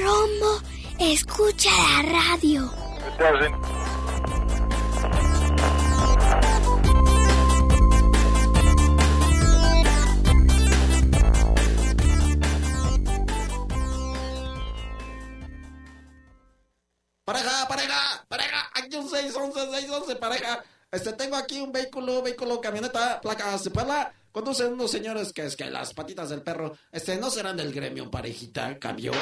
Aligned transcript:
Rombo 0.00 0.62
escucha 0.98 1.70
la 1.70 2.02
radio. 2.02 2.72
Pareja, 17.24 17.68
pareja, 17.68 18.24
pareja, 18.28 18.70
aquí 18.74 18.96
un 18.96 19.08
611, 19.08 19.60
611, 19.70 20.16
pareja. 20.16 20.64
Este, 20.90 21.12
tengo 21.12 21.36
aquí 21.36 21.60
un 21.60 21.70
vehículo, 21.70 22.22
vehículo, 22.22 22.60
camioneta, 22.60 23.20
placa, 23.20 23.56
Puebla. 23.72 24.12
Conducen 24.32 24.72
unos 24.72 24.90
señores 24.90 25.32
que 25.32 25.44
es 25.46 25.56
que 25.56 25.70
las 25.70 25.94
patitas 25.94 26.30
del 26.30 26.42
perro, 26.42 26.76
este, 26.90 27.16
¿no 27.16 27.30
serán 27.30 27.56
del 27.56 27.72
gremio, 27.72 28.10
parejita? 28.10 28.78
Cambio. 28.78 29.12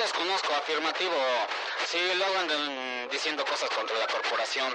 Los 0.00 0.12
conozco, 0.14 0.54
afirmativo. 0.54 1.12
Sí, 1.86 1.98
luego 2.16 2.38
andan 2.38 3.06
diciendo 3.10 3.44
cosas 3.44 3.68
contra 3.68 3.98
la 3.98 4.06
corporación. 4.06 4.74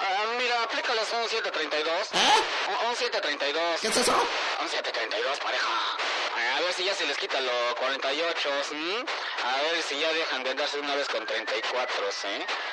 Ah, 0.00 0.24
mira, 0.38 0.62
aplícales 0.62 1.04
un 1.12 1.28
732. 1.28 1.84
¿Eh? 1.92 2.16
Un, 2.70 2.88
un 2.88 2.96
732. 2.96 3.80
¿Qué 3.82 3.88
es 3.88 3.96
eso? 3.98 4.12
Un 4.62 4.68
732, 4.70 5.38
pareja. 5.40 5.68
A 6.56 6.60
ver 6.60 6.72
si 6.72 6.84
ya 6.84 6.94
se 6.94 7.06
les 7.06 7.18
quita 7.18 7.42
los 7.42 7.74
48, 7.78 8.48
¿sí? 8.70 9.04
A 9.44 9.62
ver 9.62 9.82
si 9.82 10.00
ya 10.00 10.10
dejan 10.14 10.42
de 10.44 10.50
andarse 10.52 10.80
una 10.80 10.94
vez 10.94 11.08
con 11.08 11.26
34, 11.26 11.94
¿sí? 12.10 12.28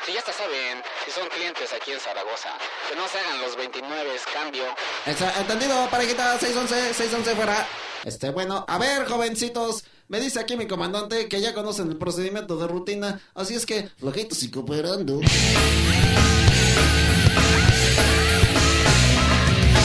Si 0.06 0.14
ya 0.14 0.20
hasta 0.20 0.32
saben, 0.32 0.82
si 1.04 1.12
son 1.12 1.28
clientes 1.28 1.74
aquí 1.74 1.92
en 1.92 2.00
Zaragoza, 2.00 2.54
que 2.88 2.96
no 2.96 3.06
se 3.10 3.20
hagan 3.20 3.42
los 3.42 3.58
29, 3.58 4.18
cambio. 4.34 4.64
Entendido, 5.06 5.90
parejita, 5.90 6.40
611, 6.40 6.94
611 6.94 7.36
fuera. 7.36 7.68
Este, 8.06 8.30
bueno, 8.30 8.64
a 8.66 8.78
ver, 8.78 9.06
jovencitos. 9.06 9.84
Me 10.12 10.20
dice 10.20 10.42
aquí 10.42 10.58
mi 10.58 10.68
comandante 10.68 11.30
que 11.30 11.40
ya 11.40 11.54
conocen 11.54 11.88
el 11.88 11.96
procedimiento 11.96 12.58
de 12.58 12.68
rutina, 12.68 13.22
así 13.34 13.54
es 13.54 13.66
que 13.66 13.88
flojitos 13.98 14.44
y 14.44 14.52
cooperando. 14.52 15.22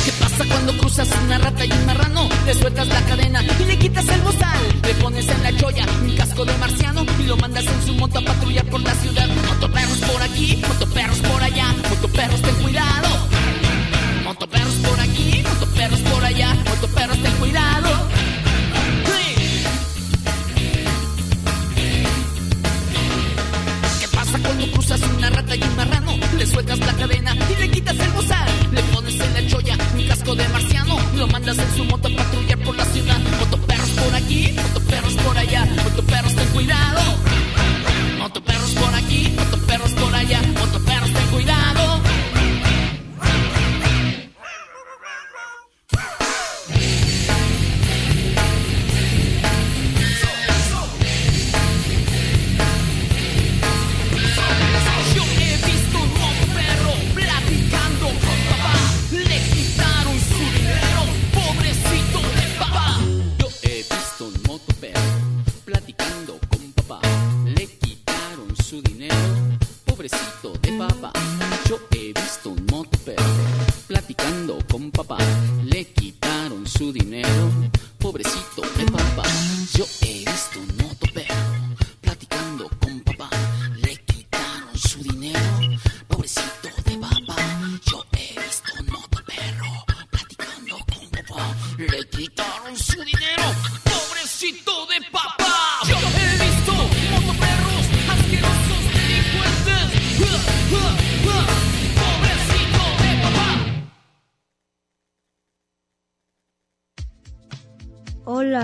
¿Qué 0.05 0.13
pasa 0.19 0.45
cuando 0.49 0.77
cruzas 0.79 1.09
una 1.27 1.39
rata 1.39 1.65
y 1.65 1.71
un 1.71 1.87
marrano? 1.87 2.29
Le 2.45 2.55
sueltas 2.55 2.89
la 2.89 3.03
cadena 3.03 3.41
y 3.61 3.65
le 3.67 3.79
quitas 3.79 4.09
el 4.09 4.21
bozal. 4.23 4.81
Le 4.83 4.95
pones 4.95 5.29
en 5.29 5.43
la 5.45 5.57
cholla 5.57 5.87
un 6.03 6.17
casco 6.17 6.45
de 6.45 6.57
marciano 6.57 7.07
y 7.21 7.23
lo 7.23 7.37
mandas 7.37 7.65
en 7.65 7.87
su 7.87 7.95
moto 7.95 8.19
a 8.19 8.23
patrullar 8.23 8.67
por 8.69 8.81
la 8.81 8.95
ciudad. 8.97 9.29
Motoperros 9.29 9.99
por 9.99 10.23
aquí, 10.23 10.61
motoperros 10.67 11.19
por 11.19 11.41
allá, 11.41 11.73
motoperros 11.89 12.43
ten 12.43 12.55
cuidado. 12.57 13.09
Motoperros 14.25 14.75
por 14.75 14.99
aquí, 14.99 15.45
motoperros 15.45 16.01
por 16.01 16.25
allá, 16.25 16.53
motoperros 16.65 17.23
ten 17.23 17.33
cuidado. 17.37 18.16
Un 25.63 25.77
marrano? 25.77 26.13
Le 26.37 26.47
sueltas 26.47 26.79
la 26.79 26.93
cadena 26.95 27.35
y 27.35 27.61
le 27.61 27.71
quitas 27.71 27.99
el 27.99 28.11
bozal. 28.11 28.49
Le 28.73 28.83
pones 28.83 29.21
en 29.21 29.35
la 29.35 29.47
cholla 29.47 29.77
un 29.95 30.07
casco 30.07 30.35
de 30.35 30.49
marciano 30.49 30.97
lo 31.17 31.27
mandas 31.29 31.59
en 31.59 31.77
su 31.77 31.85
moto 31.85 32.09
a 32.09 32.17
patrullar 32.17 32.59
por 32.59 32.77
la 32.77 32.85
ciudad. 32.85 33.19
Motoperros 33.41 33.91
por 33.91 34.15
aquí, 34.15 34.53
motoperros 34.53 35.15
por 35.15 35.39
allá, 35.39 35.65
motoperros 35.65 36.06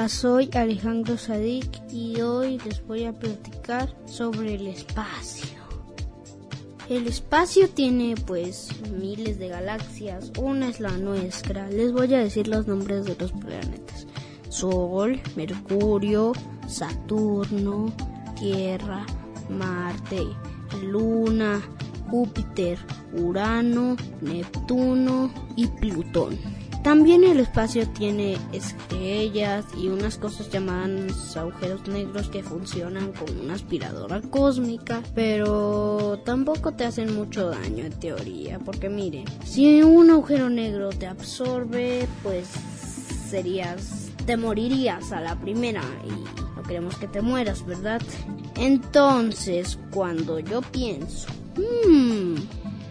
Soy 0.09 0.51
Alejandro 0.55 1.17
Sadik 1.17 1.81
y 1.93 2.21
hoy 2.21 2.59
les 2.65 2.85
voy 2.87 3.05
a 3.05 3.13
platicar 3.13 3.95
sobre 4.05 4.57
el 4.57 4.67
espacio. 4.67 5.61
El 6.89 7.07
espacio 7.07 7.69
tiene 7.69 8.17
pues 8.27 8.71
miles 8.91 9.39
de 9.39 9.49
galaxias, 9.49 10.33
una 10.39 10.69
es 10.69 10.81
la 10.81 10.97
nuestra. 10.97 11.69
Les 11.71 11.93
voy 11.93 12.13
a 12.15 12.19
decir 12.19 12.49
los 12.49 12.67
nombres 12.67 13.05
de 13.05 13.17
los 13.17 13.31
planetas. 13.33 14.07
Sol, 14.49 15.21
Mercurio, 15.37 16.33
Saturno, 16.67 17.93
Tierra, 18.39 19.07
Marte, 19.49 20.27
Luna, 20.83 21.63
Júpiter, 22.11 22.79
Urano, 23.15 23.97
Neptuno 24.21 25.31
y 25.55 25.69
Plutón. 25.69 26.62
También 26.83 27.23
el 27.23 27.39
espacio 27.39 27.89
tiene 27.89 28.37
estrellas 28.53 29.65
y 29.81 29.87
unas 29.87 30.19
cosas 30.19 30.51
llamadas 30.51 31.37
agujeros 31.37 31.87
negros 31.87 32.29
que 32.29 32.43
funcionan 32.43 33.13
como 33.13 33.41
una 33.41 33.55
aspiradora 33.55 34.21
cósmica, 34.21 35.01
pero 35.15 36.21
tampoco 36.25 36.73
te 36.73 36.85
hacen 36.85 37.15
mucho 37.15 37.51
daño 37.51 37.85
en 37.85 37.93
teoría, 37.93 38.59
porque 38.59 38.89
miren, 38.89 39.27
si 39.45 39.81
un 39.83 40.11
agujero 40.11 40.51
negro 40.51 40.91
te 40.91 41.07
absorbe, 41.07 42.09
pues 42.25 42.49
serías, 43.31 44.11
te 44.27 44.37
morirías 44.37 45.13
a 45.13 45.21
la 45.21 45.37
primera 45.37 45.83
y 46.05 46.11
no 46.57 46.63
queremos 46.65 46.97
que 46.97 47.07
te 47.07 47.23
mueras, 47.23 47.65
¿verdad? 47.65 48.03
Entonces, 48.57 49.79
cuando 49.93 50.41
yo 50.41 50.63
pienso, 50.63 51.29
hmm, 51.57 52.35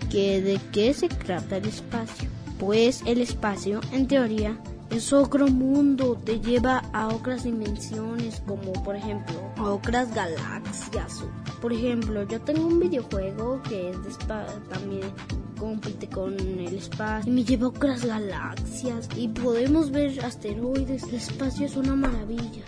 ¿que 0.09 0.41
¿de 0.41 0.59
qué 0.71 0.93
se 0.93 1.09
trata 1.09 1.57
el 1.57 1.65
espacio? 1.65 2.40
Pues 2.61 3.01
el 3.07 3.21
espacio, 3.21 3.81
en 3.91 4.07
teoría, 4.07 4.55
es 4.91 5.11
otro 5.13 5.47
mundo, 5.47 6.15
te 6.23 6.39
lleva 6.39 6.77
a 6.93 7.07
otras 7.07 7.43
dimensiones, 7.43 8.43
como 8.45 8.71
por 8.83 8.95
ejemplo 8.95 9.35
a 9.57 9.71
otras 9.71 10.13
galaxias. 10.13 11.23
Por 11.59 11.73
ejemplo, 11.73 12.21
yo 12.27 12.39
tengo 12.41 12.67
un 12.67 12.79
videojuego 12.79 13.63
que 13.63 13.89
es 13.89 13.97
de 14.03 14.25
también 14.69 15.11
compite 15.59 16.07
con 16.07 16.39
el 16.39 16.75
espacio 16.75 17.31
y 17.31 17.35
me 17.35 17.43
lleva 17.43 17.65
a 17.65 17.69
otras 17.69 18.05
galaxias 18.05 19.09
y 19.15 19.27
podemos 19.29 19.89
ver 19.89 20.23
asteroides. 20.23 21.01
El 21.05 21.15
espacio 21.15 21.65
es 21.65 21.75
una 21.75 21.95
maravilla. 21.95 22.63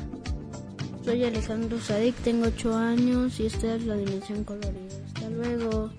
Soy 1.05 1.23
Alejandro 1.23 1.79
Sadik, 1.79 2.15
tengo 2.23 2.47
8 2.47 2.75
años 2.75 3.39
y 3.39 3.45
esta 3.45 3.75
es 3.75 3.85
la 3.85 3.95
dimensión 3.95 4.43
colorida. 4.43 4.71
Hasta 5.05 5.29
luego. 5.29 5.91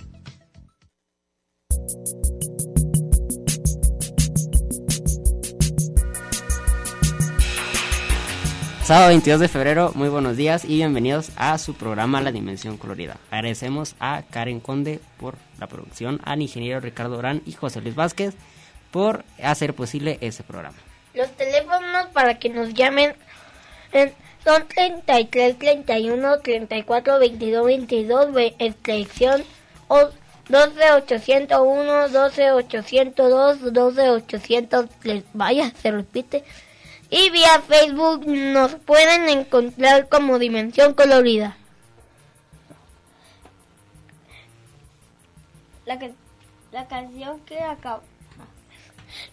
Sábado 8.84 9.08
22 9.08 9.40
de 9.40 9.48
febrero, 9.48 9.92
muy 9.94 10.10
buenos 10.10 10.36
días 10.36 10.64
y 10.64 10.76
bienvenidos 10.76 11.30
a 11.36 11.56
su 11.56 11.72
programa 11.74 12.20
La 12.20 12.32
Dimensión 12.32 12.76
Colorida. 12.76 13.16
Agradecemos 13.30 13.96
a 13.98 14.22
Karen 14.30 14.60
Conde 14.60 15.00
por 15.18 15.36
la 15.58 15.66
producción, 15.68 16.20
al 16.24 16.42
ingeniero 16.42 16.80
Ricardo 16.80 17.16
Orán 17.16 17.40
y 17.46 17.52
José 17.52 17.80
Luis 17.80 17.94
Vázquez 17.94 18.34
por 18.90 19.24
hacer 19.42 19.72
posible 19.74 20.18
ese 20.20 20.42
programa. 20.42 20.76
Los 21.14 21.30
teléfonos 21.32 22.08
para 22.12 22.38
que 22.38 22.50
nos 22.50 22.74
llamen 22.74 23.14
en- 23.92 24.12
son 24.44 24.68
33 24.68 25.58
31 25.58 26.40
34 26.40 27.18
22 27.18 27.64
22 27.66 28.32
ve- 28.34 28.54
extensión 28.58 29.42
o 29.88 30.10
12 30.50 30.92
801 30.92 32.08
12 32.10 32.52
802 32.52 33.72
12 33.72 34.10
803 34.10 35.24
vaya 35.32 35.72
se 35.80 35.90
repite 35.90 36.44
y 37.10 37.30
vía 37.30 37.60
Facebook 37.66 38.26
nos 38.26 38.74
pueden 38.76 39.28
encontrar 39.28 40.08
como 40.08 40.38
Dimensión 40.38 40.94
Colorida. 40.94 41.56
La, 45.86 45.98
la 46.72 46.88
canción 46.88 47.40
que 47.40 47.58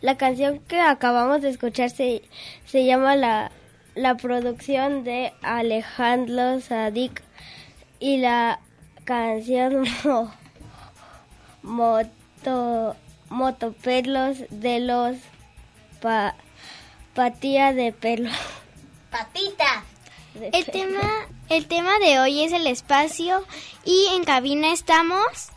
la 0.02 0.18
canción 0.18 0.60
que 0.60 0.80
acabamos 0.80 1.42
de 1.42 1.50
escuchar 1.50 1.90
se, 1.90 2.24
se 2.66 2.86
llama 2.86 3.16
la, 3.16 3.52
la 3.96 4.16
producción 4.16 5.04
de 5.04 5.34
Alejandro 5.42 6.60
Sadik 6.60 7.24
y 8.00 8.18
la 8.18 8.60
canción 9.06 9.86
Mo- 10.04 10.32
Moto 11.64 12.96
Motopelos 13.30 14.38
de 14.50 14.82
los 14.82 15.16
pa, 16.02 16.36
Patía 17.14 17.74
de 17.74 17.92
pelo. 17.92 18.30
Patita. 19.10 19.84
de 20.34 20.48
El 20.48 20.66
pelo. 20.66 20.72
tema, 20.72 21.10
el 21.50 21.68
tema 21.68 22.00
de 22.00 22.20
hoy 22.20 22.44
es 22.44 22.54
el 22.54 22.68
espacio 22.68 23.44
y 23.84 24.08
en 24.16 24.24
cabina 24.24 24.72
estamos 24.72 25.50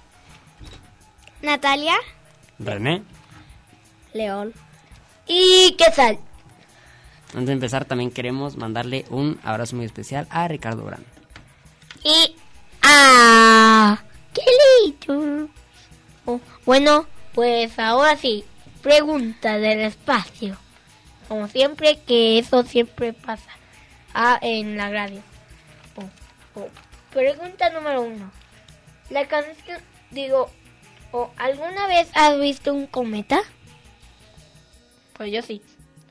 Natalia, 1.43 1.95
René, 2.59 3.03
León. 4.13 4.53
¿Y 5.27 5.75
qué 5.79 5.87
tal? 5.95 6.19
antes 7.29 7.47
de 7.47 7.53
empezar 7.53 7.85
también 7.85 8.11
queremos 8.13 8.57
mandarle 8.57 9.05
un 9.11 9.41
abrazo 9.43 9.75
muy 9.77 9.85
especial 9.87 10.27
a 10.31 10.47
Ricardo 10.47 10.85
Orán. 10.85 11.05
Y 12.05 12.37
ah, 12.83 13.99
qué 14.33 14.43
lindo. 14.85 15.49
Oh, 16.27 16.41
bueno, 16.65 17.07
pues 17.35 17.77
ahora 17.79 18.17
sí, 18.17 18.45
pregunta 18.83 19.59
del 19.59 19.81
espacio. 19.81 20.57
Como 21.29 21.49
siempre 21.49 21.99
que 22.01 22.39
eso 22.39 22.63
siempre 22.65 23.13
pasa 23.13 23.51
ah, 24.15 24.39
en 24.43 24.77
la 24.77 24.91
radio. 24.91 25.23
Oh, 25.97 26.11
oh. 26.61 26.69
Pregunta 27.13 27.71
número 27.71 28.03
uno. 28.03 28.31
La 29.11 29.29
canción, 29.29 29.81
digo, 30.11 30.51
oh, 31.13 31.31
¿alguna 31.37 31.87
vez 31.87 32.11
has 32.15 32.39
visto 32.41 32.75
un 32.75 32.87
cometa? 32.87 33.41
Pues 35.17 35.33
yo 35.33 35.43
sí. 35.43 35.63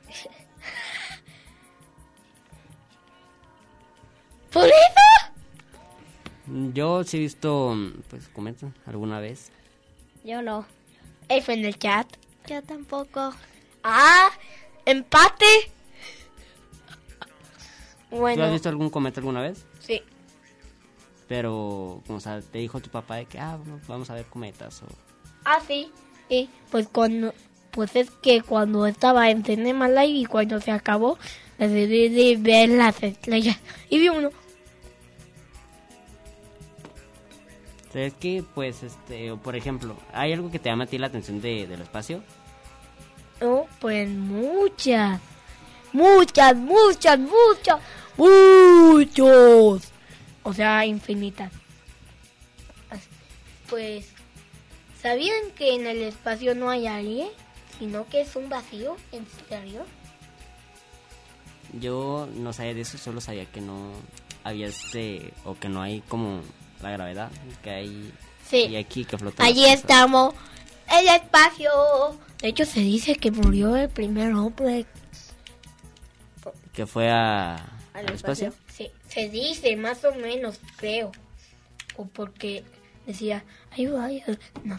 ¿Por 4.53 4.67
eso? 4.67 4.73
Yo 6.73 7.03
sí 7.03 7.17
he 7.17 7.21
visto, 7.21 7.75
pues, 8.09 8.27
cometas 8.29 8.71
alguna 8.85 9.19
vez. 9.19 9.51
Yo 10.23 10.41
no. 10.41 10.65
F 11.29 11.53
en 11.53 11.65
el 11.65 11.77
chat. 11.77 12.07
yo 12.47 12.61
tampoco. 12.61 13.33
Ah, 13.83 14.29
empate. 14.85 15.45
¿Tú 18.09 18.17
Bueno, 18.19 18.43
has 18.43 18.51
visto 18.51 18.69
algún 18.69 18.89
cometa 18.89 19.19
alguna 19.19 19.41
vez? 19.41 19.65
sí. 19.79 20.01
Pero, 21.27 22.03
como 22.05 22.19
sea, 22.19 22.41
te 22.41 22.59
dijo 22.59 22.79
tu 22.81 22.89
papá 22.89 23.15
de 23.15 23.25
que, 23.25 23.39
ah, 23.39 23.57
vamos- 23.87 24.09
a 24.09 24.13
ver 24.13 24.25
cometas 24.25 24.83
o... 24.83 24.87
Ah, 25.45 25.59
sí. 25.65 25.89
Y 26.29 26.49
pues 26.69 26.87
cuando, 26.89 27.33
pues 27.71 27.95
es 27.95 28.11
que 28.11 28.41
cuando 28.41 28.85
estaba 28.85 29.31
en 29.31 29.43
Cinema 29.43 29.87
Live 29.87 30.05
y 30.19 30.25
cuando 30.25 30.59
se 30.61 30.71
acabó, 30.71 31.17
decidí 31.57 32.35
ver 32.35 32.69
las 32.69 33.01
estrellas. 33.01 33.57
Y 33.89 33.99
vi 33.99 34.09
uno. 34.09 34.29
Es 37.93 38.13
que, 38.15 38.43
pues, 38.55 38.83
este, 38.83 39.35
por 39.37 39.55
ejemplo, 39.55 39.95
¿hay 40.13 40.33
algo 40.33 40.51
que 40.51 40.59
te 40.59 40.69
llama 40.69 40.83
a 40.85 40.87
ti 40.87 40.97
la 40.97 41.07
atención 41.07 41.41
de, 41.41 41.67
del 41.67 41.81
espacio? 41.81 42.21
Oh, 43.43 43.67
pues 43.79 44.07
muchas. 44.09 45.19
Muchas, 45.91 46.55
muchas, 46.55 47.19
muchas. 47.19 47.79
Muchos. 48.17 49.83
O 50.43 50.53
sea, 50.53 50.85
infinitas. 50.85 51.51
As- 52.89 53.01
Pues, 53.69 54.07
¿sabían 55.01 55.51
que 55.55 55.75
en 55.75 55.87
el 55.87 56.01
espacio 56.03 56.55
no 56.55 56.69
hay 56.69 56.87
aire? 56.87 57.27
Sino 57.79 58.07
que 58.07 58.21
es 58.21 58.35
un 58.35 58.49
vacío 58.49 58.95
exterior. 59.11 59.85
Yo 61.79 62.27
no 62.35 62.53
sabía 62.53 62.73
de 62.75 62.81
eso, 62.81 62.97
solo 62.97 63.19
sabía 63.19 63.45
que 63.45 63.59
no 63.61 63.91
había 64.43 64.67
este, 64.67 65.33
o 65.43 65.55
que 65.55 65.69
no 65.69 65.81
hay 65.81 66.01
como 66.01 66.41
la 66.81 66.91
gravedad 66.91 67.31
que 67.63 67.69
hay 67.71 68.13
Sí. 68.47 68.65
y 68.65 68.75
aquí 68.75 69.05
que 69.05 69.17
flota. 69.17 69.43
Allí 69.43 69.65
estamos, 69.65 70.35
el 70.91 71.07
espacio. 71.07 71.71
De 72.43 72.49
hecho, 72.49 72.65
se 72.65 72.81
dice 72.81 73.15
que 73.15 73.31
murió 73.31 73.77
el 73.77 73.87
primer 73.87 74.33
hombre. 74.33 74.85
Que 76.73 76.85
fue 76.85 77.09
a, 77.09 77.55
Al 77.93 78.05
al 78.07 78.13
espacio. 78.15 78.53
Sí, 78.67 78.91
se 79.07 79.29
dice, 79.29 79.77
más 79.77 80.03
o 80.03 80.13
menos, 80.13 80.59
creo. 80.75 81.13
O 81.95 82.05
porque 82.05 82.65
decía, 83.07 83.45
ayuda, 83.71 84.03
ayuda. 84.03 84.37
No. 84.65 84.77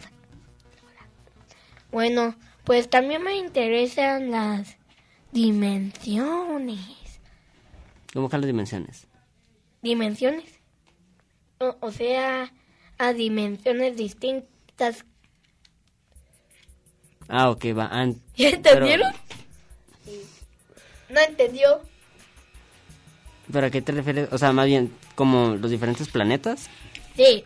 Bueno, 1.91 2.35
pues 2.65 2.87
también 2.87 3.23
me 3.23 3.35
interesan 3.35 4.29
las 4.29 4.77
dimensiones. 5.31 7.19
¿Cómo 8.13 8.29
que 8.29 8.37
las 8.37 8.45
dimensiones? 8.45 9.07
Dimensiones. 9.81 10.59
O, 11.57 11.75
o 11.79 11.91
sea, 11.91 12.53
a 12.99 13.13
dimensiones 13.13 13.97
distintas. 13.97 15.03
Ah, 17.27 17.49
ok, 17.49 17.65
va. 17.77 17.89
¿Ya 18.35 18.49
pero- 18.49 18.55
entendieron? 18.55 19.13
¿No 21.09 21.19
entendió? 21.21 21.81
¿Pero 23.51 23.67
a 23.67 23.69
qué 23.69 23.81
te 23.81 23.91
refieres? 23.91 24.29
O 24.31 24.37
sea, 24.37 24.51
más 24.53 24.65
bien, 24.65 24.91
como 25.13 25.55
los 25.55 25.69
diferentes 25.69 26.07
planetas. 26.09 26.67
Sí. 27.15 27.45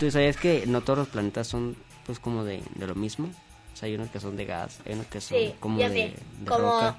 ¿Tú 0.00 0.10
sabías 0.10 0.36
que 0.36 0.66
no 0.66 0.80
todos 0.80 0.98
los 1.00 1.08
planetas 1.08 1.46
son, 1.46 1.76
pues, 2.04 2.18
como 2.18 2.42
de, 2.44 2.62
de 2.74 2.86
lo 2.88 2.96
mismo? 2.96 3.28
O 3.72 3.76
sea, 3.76 3.86
hay 3.86 3.94
unos 3.94 4.10
que 4.10 4.18
son 4.18 4.36
de 4.36 4.44
gas, 4.44 4.80
hay 4.84 4.94
unos 4.94 5.06
que 5.06 5.20
son 5.20 5.38
Sí, 5.38 5.54
como 5.60 5.78
de, 5.78 6.14
como, 6.46 6.58
roca. 6.58 6.96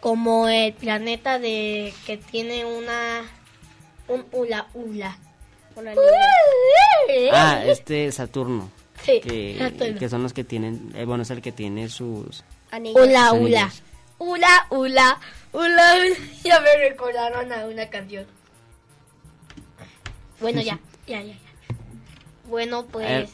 como 0.00 0.48
el 0.48 0.74
planeta 0.74 1.38
de 1.38 1.94
que 2.06 2.18
tiene 2.18 2.66
una 2.66 3.22
un 4.08 4.26
hula 4.32 4.66
hula. 4.74 5.16
Ah, 7.32 7.62
este 7.64 8.12
Saturno. 8.12 8.70
Sí, 9.04 9.20
que, 9.20 10.08
son 10.08 10.22
los 10.22 10.32
que 10.32 10.44
tienen, 10.44 10.92
eh, 10.94 11.04
bueno, 11.04 11.24
es 11.24 11.30
el 11.30 11.42
que 11.42 11.50
tiene 11.52 11.88
sus... 11.88 12.44
Hula 12.72 12.84
sus 12.84 12.94
hula. 12.94 13.28
anillos. 13.30 13.82
Hula 14.18 14.66
hula. 14.70 15.18
Hula 15.18 15.20
hula. 15.52 15.94
Ya 16.44 16.60
me 16.60 16.76
recordaron 16.88 17.52
a 17.52 17.66
una 17.66 17.90
canción. 17.90 18.26
Bueno, 20.40 20.60
ya, 20.60 20.78
ya, 21.06 21.20
ya. 21.22 21.34
ya. 21.34 21.38
Bueno, 22.48 22.86
pues. 22.86 23.30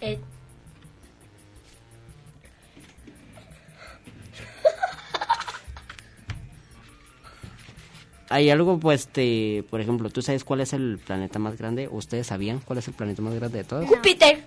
eh, 0.00 0.18
Hay 8.28 8.50
algo, 8.50 8.78
pues, 8.78 9.02
este, 9.02 9.64
por 9.70 9.80
ejemplo, 9.80 10.10
¿tú 10.10 10.20
sabes 10.20 10.44
cuál 10.44 10.60
es 10.60 10.72
el 10.72 10.98
planeta 10.98 11.38
más 11.38 11.56
grande? 11.56 11.88
¿Ustedes 11.90 12.26
sabían 12.26 12.58
cuál 12.58 12.80
es 12.80 12.88
el 12.88 12.94
planeta 12.94 13.22
más 13.22 13.34
grande 13.34 13.58
de 13.58 13.64
todos? 13.64 13.86
Júpiter. 13.86 14.42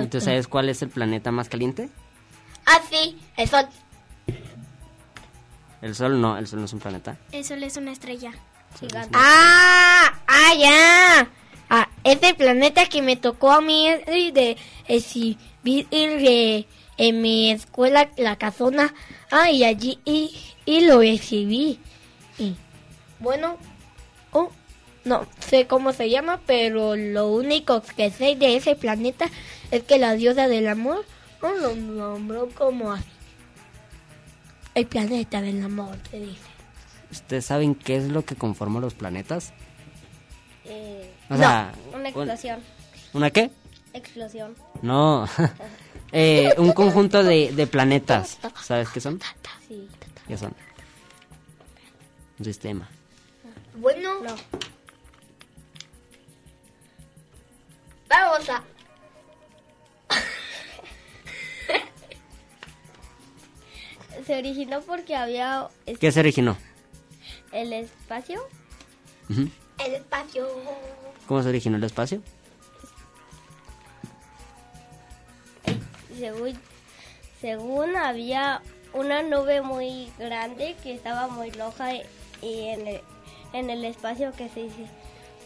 ¿Y 0.00 0.06
tú 0.06 0.20
sabes 0.20 0.48
cuál 0.48 0.68
es 0.68 0.82
el 0.82 0.88
planeta 0.88 1.30
más 1.30 1.48
caliente? 1.48 1.88
Ah, 2.66 2.80
sí, 2.90 3.18
el 3.36 3.48
sol. 3.48 3.66
El 5.82 5.96
Sol 5.96 6.20
no, 6.20 6.38
el 6.38 6.46
Sol 6.46 6.60
no 6.60 6.66
es 6.66 6.72
un 6.72 6.78
planeta. 6.78 7.18
El 7.32 7.44
sol 7.44 7.62
es 7.64 7.76
una 7.76 7.90
estrella. 7.90 8.32
Ah, 9.12 10.12
ah, 10.26 10.54
ya. 10.56 11.28
Ah, 11.68 11.88
ese 12.04 12.34
planeta 12.34 12.86
que 12.86 13.02
me 13.02 13.16
tocó 13.16 13.50
a 13.50 13.60
mí 13.60 13.88
es 13.88 14.34
de 14.34 14.56
exhibir 14.86 15.88
en 15.90 17.20
mi 17.20 17.50
escuela, 17.50 18.10
la 18.16 18.36
casona. 18.36 18.94
Ah, 19.30 19.50
y 19.50 19.64
allí, 19.64 19.98
y, 20.04 20.38
y 20.64 20.86
lo 20.86 21.02
exhibí. 21.02 21.80
Y, 22.38 22.54
bueno, 23.18 23.56
no 25.04 25.26
sé 25.48 25.66
cómo 25.66 25.92
se 25.92 26.10
llama, 26.10 26.40
pero 26.46 26.96
lo 26.96 27.28
único 27.28 27.82
que 27.96 28.10
sé 28.10 28.36
de 28.36 28.56
ese 28.56 28.76
planeta 28.76 29.26
es 29.70 29.82
que 29.82 29.98
la 29.98 30.14
diosa 30.14 30.48
del 30.48 30.68
amor 30.68 31.04
no 31.42 31.54
lo 31.54 31.74
nombró 31.74 32.48
como 32.50 32.92
así. 32.92 33.04
El 34.74 34.86
planeta 34.86 35.40
del 35.42 35.62
amor, 35.62 35.96
te 36.10 36.18
dice. 36.20 36.40
¿Ustedes 37.10 37.44
saben 37.44 37.74
qué 37.74 37.96
es 37.96 38.04
lo 38.04 38.24
que 38.24 38.36
conforma 38.36 38.80
los 38.80 38.94
planetas? 38.94 39.52
Eh, 40.64 41.12
O 41.28 41.36
sea, 41.36 41.72
una 41.88 41.98
un- 41.98 42.06
explosión. 42.06 42.60
¿Una 43.12 43.30
qué? 43.30 43.50
Explosión. 43.92 44.54
No. 44.82 45.26
Eh, 46.14 46.52
un 46.58 46.72
conjunto 46.72 47.24
de, 47.24 47.52
de 47.52 47.66
planetas. 47.66 48.38
¿Sabes 48.62 48.90
qué 48.90 49.00
son? 49.00 49.18
Sí. 49.66 49.88
¿Qué 50.28 50.36
son? 50.36 50.52
Un 52.38 52.44
sistema. 52.44 52.86
Bueno, 53.76 54.10
vamos 58.12 58.48
a... 58.48 58.62
Se 64.26 64.36
originó 64.36 64.82
porque 64.82 65.16
había 65.16 65.68
¿Qué 65.98 66.12
se 66.12 66.20
originó? 66.20 66.56
el 67.50 67.72
espacio. 67.72 68.46
El 69.28 69.94
espacio. 69.94 70.46
¿Cómo 71.26 71.42
se 71.42 71.48
originó 71.48 71.76
el 71.76 71.84
espacio? 71.84 72.22
Según, 76.18 76.58
según 77.40 77.96
había 77.96 78.60
una 78.92 79.22
nube 79.22 79.62
muy 79.62 80.12
grande 80.18 80.76
que 80.82 80.94
estaba 80.94 81.28
muy 81.28 81.50
loja 81.52 81.94
y, 81.94 82.02
en, 82.42 82.86
el, 82.86 83.00
en 83.52 83.70
el 83.70 83.84
espacio 83.84 84.32
que 84.32 84.48
se 84.50 84.60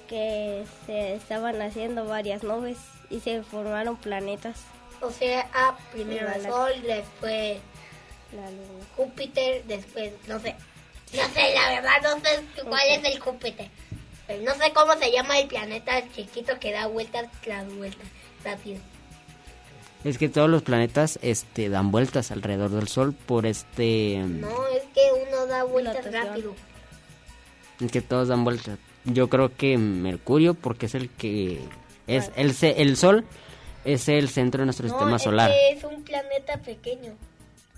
que 0.07 0.65
se 0.87 1.15
estaban 1.15 1.61
haciendo 1.63 2.05
varias 2.07 2.43
nubes 2.43 2.79
y 3.11 3.21
se 3.21 3.43
formaron 3.43 3.97
planetas. 3.97 4.65
O 5.01 5.11
sea, 5.11 5.49
ah, 5.55 5.77
primero 5.93 6.29
el. 6.33 6.43
Sol, 6.43 6.73
después 6.83 7.59
La 8.33 8.51
luna. 8.51 8.85
Júpiter, 8.97 9.65
después, 9.67 10.13
no 10.27 10.39
sé. 10.41 10.57
No 11.13 11.23
sé, 11.29 11.55
la 11.55 11.71
verdad, 11.71 12.03
no 12.03 12.21
sé 12.21 12.65
cuál 12.65 12.83
es 12.89 13.05
el 13.05 13.21
Júpiter. 13.21 13.69
Pero 14.27 14.43
no 14.43 14.55
sé 14.55 14.73
cómo 14.75 14.95
se 14.95 15.13
llama 15.13 15.39
el 15.39 15.47
planeta 15.47 16.03
chiquito 16.13 16.59
que 16.59 16.73
da 16.73 16.87
vueltas 16.87 17.27
tras 17.43 17.73
vueltas. 17.77 18.07
Rápido. 18.45 18.81
Es 20.05 20.19
que 20.19 20.29
todos 20.29 20.49
los 20.49 20.63
planetas 20.63 21.19
este, 21.23 21.69
dan 21.69 21.91
vueltas 21.91 22.31
alrededor 22.31 22.71
del 22.71 22.89
Sol 22.89 23.13
por 23.13 23.47
este... 23.47 24.19
No, 24.19 24.67
es 24.69 24.85
que 24.95 25.01
uno 25.29 25.47
da 25.47 25.65
vueltas 25.65 26.13
rápido. 26.13 26.55
Es 27.81 27.91
que 27.91 28.01
todos 28.03 28.29
dan 28.29 28.45
vueltas. 28.45 28.79
Yo 29.07 29.29
creo 29.29 29.55
que 29.57 29.79
Mercurio 29.79 30.55
porque 30.55 30.87
es 30.87 30.95
el 30.95 31.09
que... 31.11 31.61
es 32.07 32.31
el, 32.37 32.55
el 32.63 32.97
Sol 32.97 33.25
es 33.85 34.09
el 34.09 34.29
centro 34.29 34.61
de 34.61 34.67
nuestro 34.67 34.89
no, 34.89 34.95
sistema 34.95 35.17
es 35.17 35.23
solar. 35.23 35.51
que 35.51 35.71
es 35.71 35.85
un 35.85 36.03
planeta 36.03 36.61
pequeño. 36.61 37.13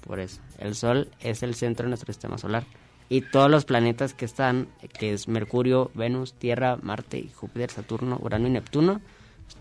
Por 0.07 0.21
eso, 0.21 0.41
el 0.59 0.75
Sol 0.75 1.09
es 1.21 1.43
el 1.43 1.55
centro 1.55 1.85
de 1.85 1.91
nuestro 1.91 2.13
sistema 2.13 2.39
solar. 2.39 2.65
Y 3.11 3.23
todos 3.23 3.51
los 3.51 3.65
planetas 3.65 4.15
que 4.15 4.25
están, 4.25 4.69
que 4.99 5.13
es 5.13 5.29
Mercurio, 5.29 5.91
Venus, 5.95 6.35
Tierra, 6.35 6.79
Marte, 6.81 7.29
Júpiter, 7.35 7.71
Saturno, 7.71 8.19
Urano 8.21 8.49
y 8.49 8.51
Neptuno, 8.51 9.01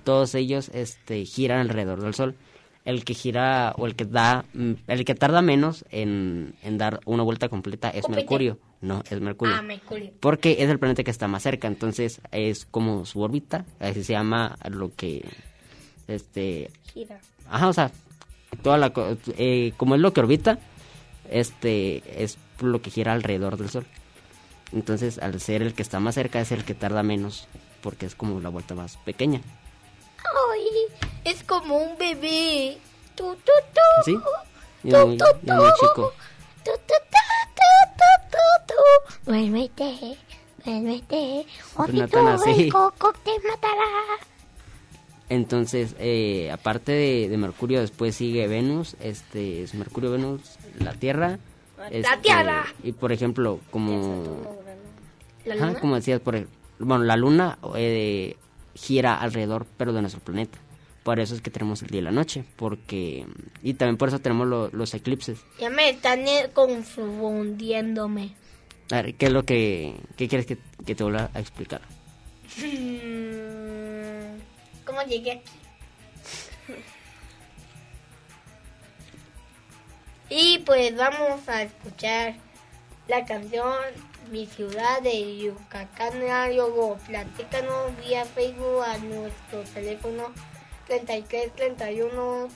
todos 0.03 0.35
ellos 0.35 0.69
este, 0.73 1.25
giran 1.25 1.59
alrededor 1.59 2.01
del 2.01 2.13
Sol. 2.13 2.35
El 2.85 3.03
que 3.03 3.13
gira 3.13 3.73
o 3.77 3.85
el 3.85 3.95
que 3.95 4.05
da, 4.05 4.45
el 4.53 5.05
que 5.05 5.15
tarda 5.15 5.41
menos 5.41 5.83
en, 5.91 6.55
en 6.63 6.77
dar 6.77 7.01
una 7.05 7.23
vuelta 7.23 7.49
completa 7.49 7.89
es. 7.89 8.07
Mercurio. 8.07 8.59
No, 8.81 9.03
es 9.09 9.19
Mercurio. 9.19 9.55
Ah, 9.55 9.61
Mercurio. 9.61 10.11
Porque 10.19 10.57
es 10.59 10.69
el 10.69 10.79
planeta 10.79 11.03
que 11.03 11.11
está 11.11 11.27
más 11.27 11.43
cerca, 11.43 11.67
entonces 11.67 12.21
es 12.31 12.65
como 12.65 13.05
su 13.05 13.21
órbita, 13.21 13.65
así 13.79 14.03
se 14.03 14.13
llama 14.13 14.57
lo 14.69 14.93
que, 14.95 15.27
este, 16.07 16.69
Gira. 16.93 17.19
Ajá, 17.49 17.69
o 17.69 17.73
sea, 17.73 17.91
toda 18.61 18.77
la 18.77 18.93
eh, 19.37 19.73
como 19.77 19.95
es 19.95 20.01
lo 20.01 20.13
que 20.13 20.19
orbita, 20.19 20.59
este 21.29 22.23
es 22.23 22.37
lo 22.59 22.81
que 22.81 22.91
gira 22.91 23.13
alrededor 23.13 23.57
del 23.57 23.69
Sol. 23.69 23.85
Entonces, 24.73 25.17
al 25.19 25.39
ser 25.39 25.61
el 25.61 25.73
que 25.73 25.81
está 25.81 25.99
más 25.99 26.15
cerca 26.15 26.39
es 26.39 26.51
el 26.51 26.65
que 26.65 26.73
tarda 26.73 27.01
menos, 27.01 27.47
porque 27.81 28.05
es 28.05 28.15
como 28.15 28.39
la 28.41 28.49
vuelta 28.49 28.75
más 28.75 28.97
pequeña. 28.97 29.41
Ay, 30.51 31.07
es 31.23 31.43
como 31.43 31.77
un 31.77 31.97
bebé. 31.97 32.77
Tu, 33.15 33.23
tu, 33.23 33.35
tu. 33.35 34.03
¿Sí? 34.05 34.17
Y 34.83 34.93
es 34.93 35.05
muy, 35.05 35.15
y 35.15 35.49
es 35.49 35.55
muy 35.55 35.69
chico. 35.79 36.13
Tu, 38.31 38.73
tu. 38.73 39.31
Duérmete, 39.31 40.17
duérmete. 40.65 41.45
O 41.73 41.77
Pues 41.77 41.91
si 41.91 41.97
no 41.97 42.07
tú 42.07 42.17
así. 42.27 42.49
el 42.63 42.71
coco 42.71 43.13
te 43.23 43.31
matará. 43.47 43.83
Entonces, 45.29 45.95
eh, 45.99 46.49
aparte 46.51 46.91
de, 46.93 47.27
de 47.29 47.37
Mercurio, 47.37 47.81
después 47.81 48.15
sigue 48.15 48.47
Venus, 48.47 48.95
este 49.01 49.61
es 49.63 49.73
Mercurio, 49.73 50.11
Venus, 50.11 50.41
la 50.79 50.93
Tierra. 50.93 51.37
este, 51.91 52.17
Tierra. 52.21 52.65
Y 52.83 52.93
por 52.93 53.11
ejemplo, 53.11 53.59
como 53.71 54.23
¿La 55.45 55.55
Ajá, 55.55 55.67
luna? 55.67 55.79
como 55.79 55.95
decías, 55.95 56.21
por 56.21 56.47
bueno, 56.79 57.03
la 57.03 57.17
luna 57.17 57.57
eh, 57.75 58.37
gira 58.73 59.15
alrededor, 59.19 59.65
pero 59.77 59.91
de 59.91 60.01
nuestro 60.01 60.21
planeta. 60.21 60.57
Por 61.07 61.21
eso 61.21 61.35
es 61.35 61.41
que 61.41 61.49
tenemos 61.49 61.81
el 61.83 61.87
día 61.87 62.01
y 62.01 62.03
la 62.03 62.11
noche, 62.11 62.43
porque 62.57 63.25
y 63.63 63.75
también 63.75 63.95
por 63.95 64.09
eso 64.09 64.19
tenemos 64.19 64.45
lo- 64.45 64.67
los 64.73 64.93
eclipses. 64.93 65.39
Ya 65.57 65.69
me 65.69 65.89
están 65.91 66.27
eh, 66.27 66.49
confundiéndome. 66.53 68.35
A 68.91 69.01
ver, 69.03 69.15
¿qué 69.15 69.27
es 69.27 69.31
lo 69.31 69.43
que 69.43 69.95
qué 70.17 70.27
quieres 70.27 70.45
que, 70.45 70.57
que 70.85 70.95
te 70.95 71.03
vuelva 71.03 71.29
a 71.33 71.39
explicar? 71.39 71.79
Mm, 72.57 74.39
¿Cómo 74.85 75.01
llegué 75.03 75.31
aquí? 75.31 75.49
y 80.29 80.59
pues 80.65 80.93
vamos 80.97 81.47
a 81.47 81.63
escuchar 81.63 82.35
la 83.07 83.23
canción 83.23 83.71
Mi 84.29 84.45
ciudad 84.45 85.01
de 85.01 85.37
Yucatán. 85.37 86.19
Luego 86.53 86.97
platícanos 87.07 87.93
vía 88.05 88.25
Facebook 88.25 88.83
a 88.83 88.97
nuestro 88.97 89.61
teléfono 89.73 90.33
33 90.87 91.53
31 91.55 92.49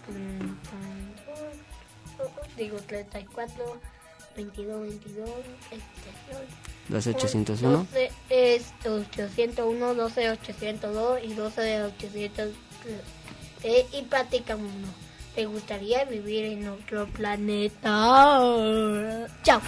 digo 2.58 2.78
34 2.78 3.80
22 4.36 4.82
22 4.82 5.30
12 6.90 7.10
801. 7.12 7.78
12 7.78 8.12
es 8.30 8.74
801, 8.86 9.96
12 9.96 10.30
802 10.32 11.20
y 11.24 11.34
12 11.34 11.84
800 11.84 12.50
eh, 13.64 13.86
y 13.94 14.02
platicamos. 14.04 14.72
¿Te 15.36 15.46
gustaría 15.46 16.04
vivir 16.06 16.46
en 16.46 16.68
otro 16.68 17.08
planeta? 17.08 18.40
Chao. 19.44 19.62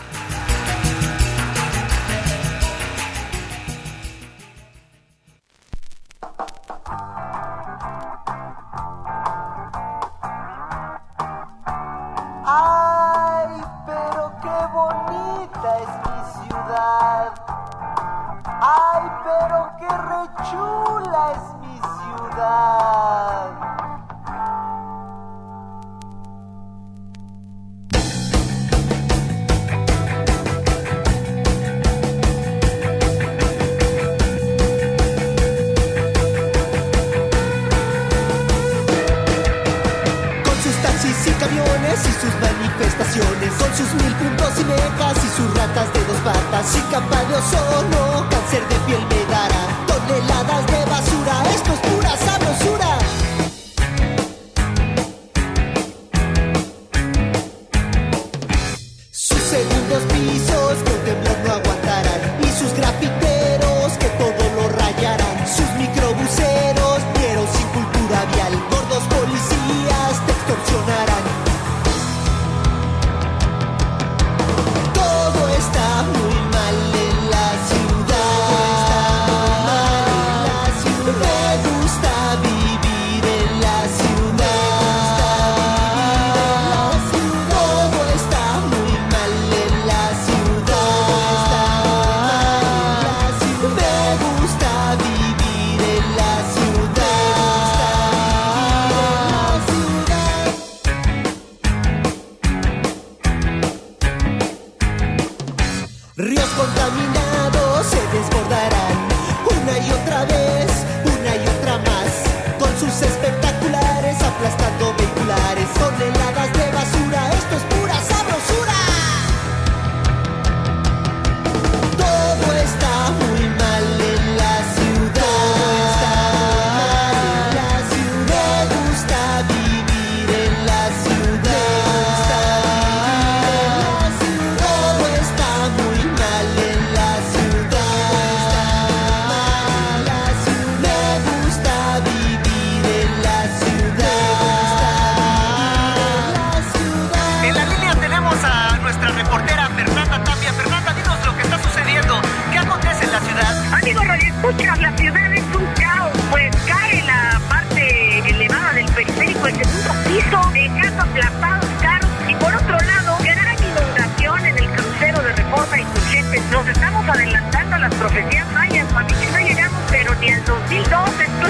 Y 45.18 45.30
sus 45.38 45.54
ratas 45.58 45.94
de 45.94 46.00
dos 46.06 46.18
patas 46.24 46.76
y 46.76 46.82
capa 46.92 47.24
de 47.26 47.36
ozono, 47.36 48.30
cáncer 48.30 48.68
de 48.68 48.76
piel 48.86 49.06
me 49.10 49.32
dará 49.32 49.63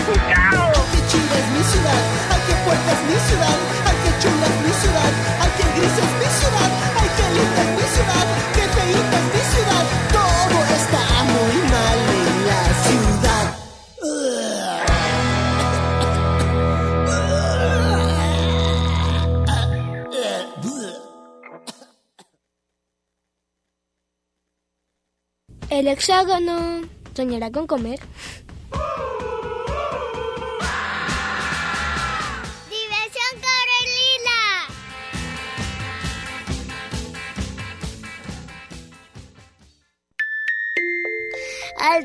2002, 0.03 0.09
esto 0.09 0.11
es 0.11 0.17
un 0.17 0.23
caos. 0.51 0.77
Ay, 0.77 0.87
qué 0.91 0.99
chida 1.07 1.35
es 1.39 1.47
mi 1.53 1.63
ciudad, 1.63 2.01
ay, 2.31 2.41
qué 2.47 2.55
fuerte 2.63 2.91
es 2.91 3.01
mi 3.07 3.17
ciudad, 3.27 3.57
ay, 3.87 3.97
qué 4.03 4.11
chula 4.21 4.45
es 4.45 4.57
mi 4.65 4.73
ciudad, 4.81 5.11
ay, 5.41 5.51
qué 5.57 5.65
gris 5.75 5.95
es 6.03 6.13
mi 6.19 6.29
ciudad, 6.39 6.69
ay, 6.99 7.09
qué 7.17 7.25
linda 7.35 7.61
es 7.63 7.71
mi 7.77 7.85
ciudad, 7.95 8.25
qué 8.55 8.63
feita 8.75 9.17
es 9.17 9.27
mi 9.33 9.43
ciudad. 9.53 9.83
Todo 10.11 10.57
está 10.79 11.03
muy 11.33 11.55
mal 11.71 11.99
en 12.19 12.35
la 12.47 12.61
ciudad. 12.83 13.47
El 25.69 25.87
hexágono 25.87 26.81
soñará 27.15 27.51
con 27.51 27.65
comer. 27.65 27.99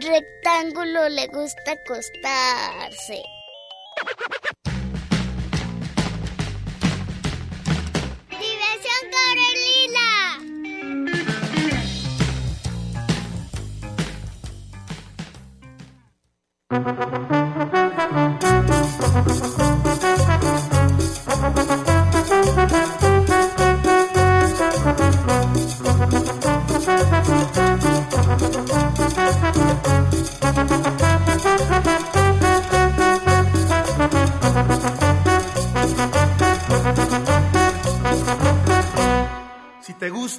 Rectángulo 0.01 1.09
le 1.09 1.27
gusta 1.27 1.73
acostarse. 1.73 3.23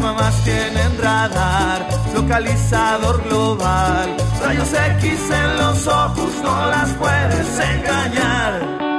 Mamás 0.00 0.42
tienen 0.44 0.98
radar, 0.98 1.86
localizador 2.14 3.22
global. 3.24 4.16
Rayos 4.42 4.72
X 4.72 5.30
en 5.30 5.56
los 5.58 5.86
ojos, 5.86 6.32
no 6.42 6.66
las 6.66 6.90
puedes 6.94 7.58
engañar. 7.58 8.89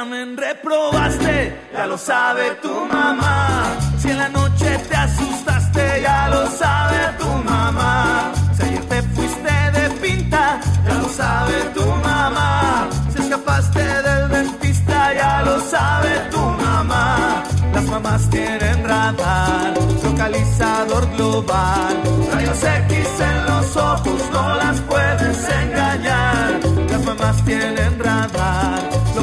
Examen 0.00 0.34
reprobaste, 0.34 1.52
ya 1.74 1.86
lo 1.86 1.98
sabe 1.98 2.56
tu 2.62 2.72
mamá. 2.86 3.76
Si 3.98 4.08
en 4.08 4.16
la 4.16 4.28
noche 4.30 4.78
te 4.88 4.96
asustaste, 4.96 6.00
ya 6.02 6.28
lo 6.30 6.46
sabe 6.46 7.00
tu 7.18 7.28
mamá. 7.28 8.32
Si 8.56 8.62
ayer 8.62 8.84
te 8.88 9.02
fuiste 9.14 9.52
de 9.76 9.90
pinta, 10.00 10.58
ya 10.86 10.94
lo 10.94 11.08
sabe 11.10 11.56
tu 11.74 11.84
mamá. 11.84 12.88
Si 13.12 13.20
escapaste 13.22 13.82
del 14.06 14.28
dentista, 14.30 15.12
ya 15.12 15.42
lo 15.42 15.60
sabe 15.60 16.12
tu 16.30 16.40
mamá. 16.40 17.44
Las 17.74 17.84
mamás 17.84 18.30
tienen 18.30 18.82
radar, 18.88 19.74
localizador 20.02 21.10
global. 21.16 21.94
Rayos 22.32 22.62
X 22.88 23.20
en 23.20 23.44
los 23.44 23.76
ojos, 23.76 24.22
no 24.32 24.56
las 24.56 24.80
puedes 24.80 25.48
engañar. 25.62 26.60
Las 26.90 27.04
mamás 27.04 27.44
tienen 27.44 27.98
radar, 27.98 28.80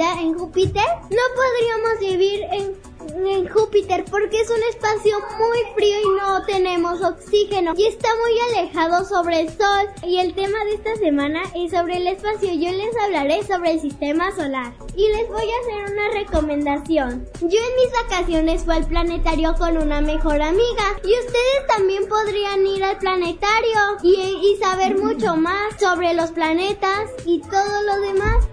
En 0.00 0.38
Júpiter? 0.38 0.84
No 1.10 1.22
podríamos 1.34 2.00
vivir 2.00 2.40
en, 2.50 2.92
Júpiter 3.52 4.04
porque 4.10 4.40
es 4.40 4.48
un 4.48 4.62
espacio 4.70 5.18
muy 5.38 5.58
frío 5.74 5.98
y 6.00 6.20
no 6.20 6.44
tenemos 6.44 7.02
oxígeno 7.02 7.74
y 7.76 7.86
está 7.86 8.08
muy 8.22 8.56
alejado 8.56 9.04
sobre 9.04 9.40
el 9.40 9.48
Sol. 9.48 9.88
Y 10.02 10.18
el 10.18 10.34
tema 10.34 10.64
de 10.64 10.74
esta 10.74 10.96
semana 10.96 11.42
es 11.54 11.72
sobre 11.72 11.98
el 11.98 12.06
espacio. 12.06 12.50
Yo 12.52 12.70
les 12.70 12.96
hablaré 13.04 13.42
sobre 13.42 13.72
el 13.72 13.80
sistema 13.80 14.34
solar. 14.34 14.72
Y 14.96 15.08
les 15.08 15.28
voy 15.28 15.44
a 15.44 15.60
hacer 15.60 15.92
una 15.92 16.20
recomendación. 16.20 17.28
Yo 17.40 17.58
en 17.58 17.76
mis 17.76 17.92
vacaciones 18.02 18.64
fui 18.64 18.74
al 18.74 18.86
planetario 18.86 19.54
con 19.58 19.76
una 19.76 20.00
mejor 20.00 20.40
amiga 20.40 20.84
y 21.04 21.12
ustedes 21.18 21.66
también 21.68 22.08
podrían 22.08 22.66
ir 22.66 22.82
al 22.82 22.98
planetario 22.98 23.98
y 24.02 24.56
saber 24.60 24.98
mucho 24.98 25.36
más 25.36 25.78
sobre 25.78 26.14
los 26.14 26.30
planetas 26.30 27.10
y 27.26 27.40
todo 27.40 27.82
lo 27.86 28.00
demás. 28.00 28.51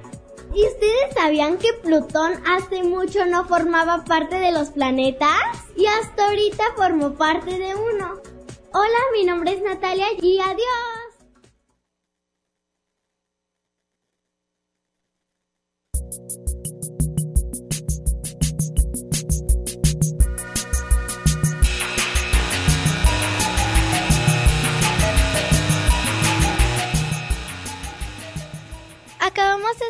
¿Y 0.53 0.65
ustedes 0.65 1.13
sabían 1.13 1.57
que 1.57 1.73
Plutón 1.73 2.33
hace 2.47 2.83
mucho 2.83 3.25
no 3.25 3.45
formaba 3.45 4.03
parte 4.03 4.35
de 4.35 4.51
los 4.51 4.69
planetas? 4.69 5.43
Y 5.75 5.85
hasta 5.85 6.27
ahorita 6.27 6.63
formó 6.75 7.13
parte 7.13 7.57
de 7.57 7.75
uno. 7.75 8.19
Hola, 8.73 8.99
mi 9.13 9.25
nombre 9.25 9.53
es 9.53 9.61
Natalia 9.61 10.07
y 10.21 10.39
adiós. 10.39 10.98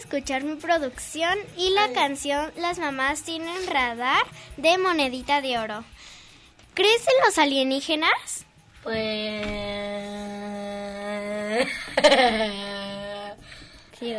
Escuchar 0.09 0.43
mi 0.43 0.55
producción 0.55 1.37
y 1.55 1.69
la 1.71 1.93
canción 1.93 2.51
Las 2.57 2.79
mamás 2.79 3.23
tienen 3.23 3.67
radar 3.67 4.25
de 4.57 4.77
monedita 4.77 5.41
de 5.41 5.59
oro. 5.59 5.83
¿Crees 6.73 7.01
en 7.01 7.25
los 7.25 7.37
alienígenas? 7.37 8.45
Pues... 8.83 9.45
Sí, 13.99 14.13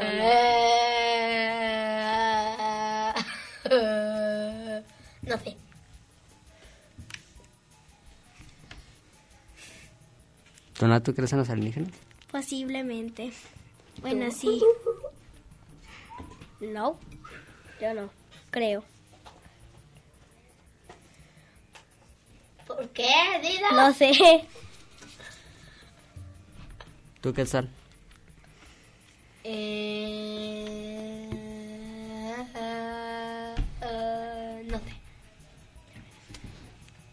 no. 5.25 5.39
sé. 5.39 5.57
Dona, 10.79 11.03
¿tú 11.03 11.15
crees 11.15 11.33
en 11.33 11.39
los 11.39 11.51
alienígenas? 11.51 11.93
Posiblemente. 12.31 13.33
Bueno, 14.03 14.31
sí. 14.31 14.61
No, 16.61 16.99
yo 17.81 17.95
no, 17.95 18.11
creo. 18.51 18.85
¿Por 22.67 22.89
qué? 22.91 23.09
Dilo. 23.43 23.73
No 23.73 23.93
sé. 23.95 24.13
¿Tú 27.21 27.33
qué 27.33 27.45
tal? 27.47 27.69
Eh, 29.45 31.29
ah, 32.55 33.55
no 34.67 34.79
sé. 34.79 34.95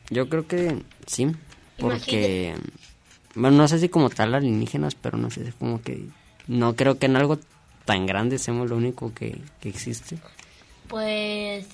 Yo 0.10 0.30
creo 0.30 0.48
que 0.48 0.84
sí, 1.06 1.28
porque... 1.80 2.56
Bueno, 3.36 3.58
no 3.58 3.68
sé 3.68 3.80
si 3.80 3.88
como 3.88 4.10
tal 4.10 4.34
alienígenas, 4.36 4.96
pero 4.96 5.18
no 5.18 5.30
sé, 5.30 5.48
es 5.48 5.56
como 5.56 5.82
que... 5.82 6.08
No 6.48 6.76
creo 6.76 6.98
que 6.98 7.06
en 7.06 7.16
algo 7.18 7.40
tan 7.88 8.06
grande 8.06 8.38
seamos 8.38 8.70
lo 8.70 8.76
único 8.76 9.14
que, 9.16 9.42
que 9.60 9.70
existe. 9.70 10.20
Pues... 10.88 11.66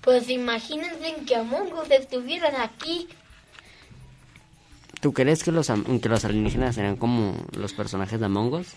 Pues 0.00 0.30
imagínense 0.30 1.16
que 1.26 1.34
Among 1.34 1.72
Us 1.72 1.90
estuvieran 1.90 2.54
aquí. 2.54 3.08
¿Tú 5.00 5.12
crees 5.12 5.42
que 5.42 5.50
los, 5.50 5.66
que 6.00 6.08
los 6.08 6.24
alienígenas 6.24 6.76
serían 6.76 6.94
como 6.94 7.34
los 7.56 7.72
personajes 7.72 8.20
de 8.20 8.26
Among 8.26 8.54
Us? 8.54 8.68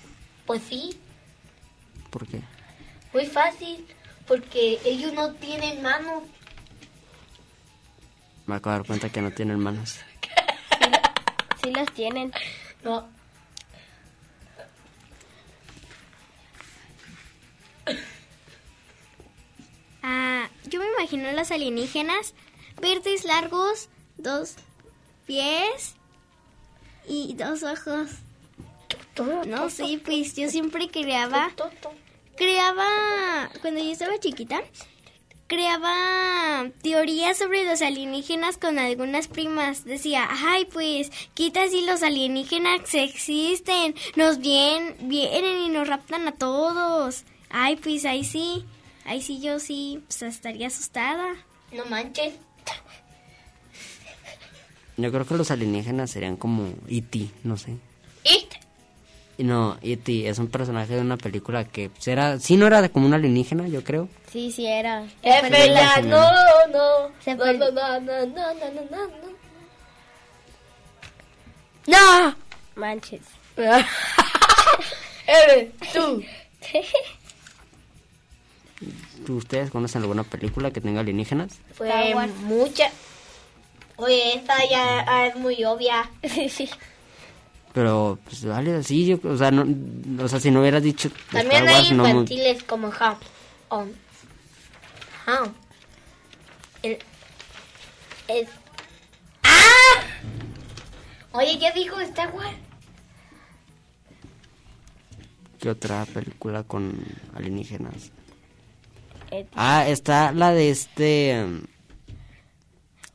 Pues 0.47 0.63
sí, 0.67 0.97
¿Por 2.09 2.27
qué? 2.27 2.41
muy 3.13 3.27
fácil. 3.27 3.85
Porque 4.27 4.79
ellos 4.85 5.13
no 5.13 5.33
tienen 5.33 5.83
manos. 5.83 6.23
Me 8.47 8.55
acabo 8.55 8.71
de 8.71 8.79
dar 8.79 8.87
cuenta 8.87 9.09
que 9.09 9.21
no 9.21 9.31
tienen 9.31 9.59
manos. 9.59 9.99
Sí 11.63 11.71
los 11.71 11.89
tienen. 11.93 12.33
No. 12.83 13.07
Ah, 20.03 20.49
yo 20.67 20.79
me 20.79 20.85
imagino 20.97 21.31
los 21.31 21.49
alienígenas 21.51 22.33
verdes 22.81 23.23
largos, 23.25 23.89
dos 24.17 24.55
pies 25.25 25.95
y 27.07 27.33
dos 27.35 27.63
ojos. 27.63 28.09
No 29.47 29.69
sé, 29.69 29.99
pues 30.03 30.35
yo 30.35 30.49
siempre 30.49 30.89
creaba, 30.89 31.51
creaba, 32.35 33.49
cuando 33.61 33.81
yo 33.83 33.91
estaba 33.91 34.19
chiquita, 34.19 34.61
creaba 35.47 36.65
teorías 36.81 37.37
sobre 37.37 37.63
los 37.63 37.81
alienígenas 37.81 38.57
con 38.57 38.79
algunas 38.79 39.27
primas. 39.27 39.85
Decía, 39.85 40.27
ay, 40.29 40.65
pues, 40.65 41.11
quita 41.35 41.67
si 41.67 41.85
los 41.85 42.01
alienígenas 42.01 42.93
existen, 42.93 43.93
nos 44.15 44.39
vien- 44.39 44.95
vienen 45.01 45.59
y 45.61 45.69
nos 45.69 45.87
raptan 45.87 46.27
a 46.27 46.31
todos. 46.31 47.23
Ay, 47.49 47.75
pues 47.75 48.03
ahí 48.05 48.23
sí, 48.23 48.65
ahí 49.05 49.21
sí 49.21 49.39
yo 49.41 49.59
sí, 49.59 50.03
pues 50.07 50.21
estaría 50.23 50.67
asustada. 50.67 51.35
No 51.71 51.85
manches. 51.85 52.33
Yo 54.95 55.11
creo 55.11 55.25
que 55.25 55.35
los 55.35 55.49
alienígenas 55.49 56.11
serían 56.11 56.37
como 56.37 56.71
E.T., 56.87 57.27
no 57.43 57.57
sé. 57.57 57.71
It. 58.23 58.53
Y 59.39 59.43
No, 59.43 59.77
E.T. 59.81 60.29
es 60.29 60.37
un 60.37 60.47
personaje 60.47 60.93
de 60.93 61.01
una 61.01 61.17
película 61.17 61.65
que 61.65 61.89
pues, 61.89 62.07
era... 62.07 62.39
Sí, 62.39 62.57
no 62.57 62.67
era 62.67 62.81
de 62.83 62.91
como 62.91 63.07
un 63.07 63.13
alienígena, 63.15 63.67
yo 63.67 63.83
creo. 63.83 64.07
Sí, 64.31 64.51
sí 64.51 64.67
era. 64.67 65.03
Es 65.23 65.49
verdad, 65.49 66.03
no, 66.03 66.21
no. 66.71 67.11
Se 67.23 67.33
No, 67.33 67.45
no, 67.45 67.71
no, 67.71 67.99
no, 67.99 68.25
no, 68.27 68.53
no, 68.53 68.71
no, 68.71 68.81
no. 68.91 69.33
¡No! 71.87 72.35
Manches. 72.75 73.21
Eres 75.27 75.71
tú. 75.93 76.23
¿Tú- 79.25 79.37
¿Ustedes 79.37 79.71
conocen 79.71 80.01
alguna 80.01 80.23
película 80.23 80.71
que 80.71 80.81
tenga 80.81 81.01
alienígenas? 81.01 81.53
Fue 81.73 82.15
mucha. 82.41 82.89
Oye, 83.95 84.35
esta 84.35 84.55
ya 84.69 85.27
es 85.27 85.35
muy 85.35 85.63
obvia. 85.65 86.09
Pero, 87.73 88.19
pues, 88.25 88.45
vale, 88.45 88.75
así, 88.75 89.05
yo, 89.05 89.19
o 89.23 89.35
sea, 89.37 89.49
no, 89.49 89.65
o 90.23 90.27
sea, 90.27 90.39
si 90.39 90.51
no 90.51 90.61
hubieras 90.61 90.83
dicho 90.83 91.09
También 91.31 91.67
hay 91.67 91.89
no 91.91 92.07
infantiles 92.07 92.63
como 92.63 92.91
Ham. 92.99 93.15
Um, 93.71 93.89
Ham. 95.25 95.53
El, 96.83 96.99
es- 98.27 98.49
¡Ah! 99.43 100.01
Oye, 101.31 101.57
¿qué 101.57 101.71
dijo 101.71 101.99
Star 102.01 102.31
Wars? 102.35 102.55
¿Qué 105.59 105.69
otra 105.69 106.05
película 106.05 106.63
con 106.63 106.93
alienígenas? 107.35 108.11
Ah, 109.55 109.87
está 109.87 110.31
la 110.31 110.51
de 110.53 110.69
este... 110.69 111.43
um, 111.43 111.61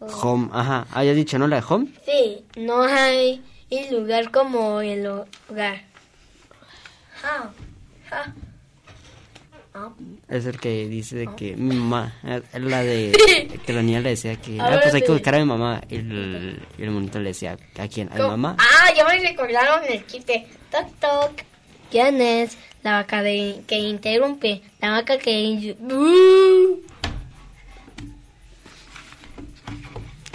Home, 0.00 0.48
ajá. 0.52 0.86
Habías 0.92 1.16
dicho, 1.16 1.38
¿no? 1.38 1.48
La 1.48 1.56
de 1.56 1.64
Home. 1.68 1.88
Sí, 2.06 2.44
no 2.56 2.82
hay 2.82 3.42
el 3.70 3.96
lugar 4.00 4.30
como 4.30 4.80
el 4.80 5.06
hogar. 5.06 5.82
Ah. 7.22 7.50
Es 10.28 10.46
el 10.46 10.58
que 10.58 10.88
dice 10.88 11.16
de 11.16 11.28
que 11.36 11.56
mi 11.56 11.76
mamá, 11.76 12.12
es 12.24 12.60
la 12.60 12.82
de 12.82 13.12
que 13.66 13.72
la 13.72 13.82
niña 13.82 14.00
le 14.00 14.10
decía 14.10 14.34
que, 14.36 14.60
ah, 14.60 14.78
pues 14.82 14.92
hay 14.94 15.02
que 15.02 15.12
buscar 15.12 15.36
a 15.36 15.38
mi 15.38 15.44
mamá. 15.44 15.80
Y 15.88 15.96
el, 15.96 16.60
y 16.76 16.82
el 16.82 16.90
monito 16.90 17.18
le 17.20 17.28
decía, 17.30 17.56
¿a 17.78 17.88
quién? 17.88 18.08
¿A 18.12 18.16
mi 18.16 18.22
mamá? 18.22 18.56
Ah, 18.58 18.92
ya 18.96 19.04
me 19.06 19.18
recordaron 19.20 19.84
el 19.88 20.04
chiste. 20.06 20.46
Toc, 20.70 20.88
toc. 21.00 21.44
¿Quién 21.90 22.20
es 22.20 22.58
la 22.82 22.92
vaca 22.92 23.22
de, 23.22 23.62
que 23.66 23.76
interrumpe? 23.78 24.62
La 24.80 24.90
vaca 24.90 25.18
que... 25.18 25.76
¡Uh! 25.80 26.80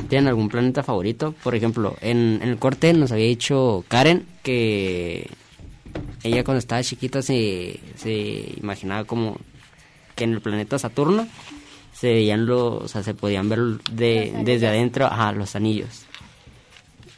¿Tienen 0.10 0.28
algún 0.28 0.50
planeta 0.50 0.84
favorito? 0.84 1.34
Por 1.44 1.56
ejemplo, 1.56 1.96
en, 2.02 2.40
en 2.42 2.50
el 2.50 2.58
corte 2.58 2.94
nos 2.94 3.12
había 3.12 3.26
dicho 3.26 3.84
Karen 3.88 4.28
que 4.44 5.28
ella 6.24 6.44
cuando 6.44 6.60
estaba 6.60 6.84
chiquita 6.84 7.22
se, 7.22 7.80
se 7.96 8.54
imaginaba 8.58 9.06
como 9.06 9.38
que 10.16 10.24
en 10.24 10.34
el 10.34 10.42
planeta 10.42 10.78
Saturno 10.80 11.28
se 11.94 12.08
veían 12.14 12.46
los, 12.46 12.84
o 12.84 12.88
sea, 12.88 13.04
se 13.04 13.14
podían 13.14 13.50
ver 13.50 13.60
de, 13.92 14.34
desde 14.44 14.68
adentro, 14.68 15.06
ajá, 15.06 15.32
los 15.32 15.56
anillos. 15.56 16.06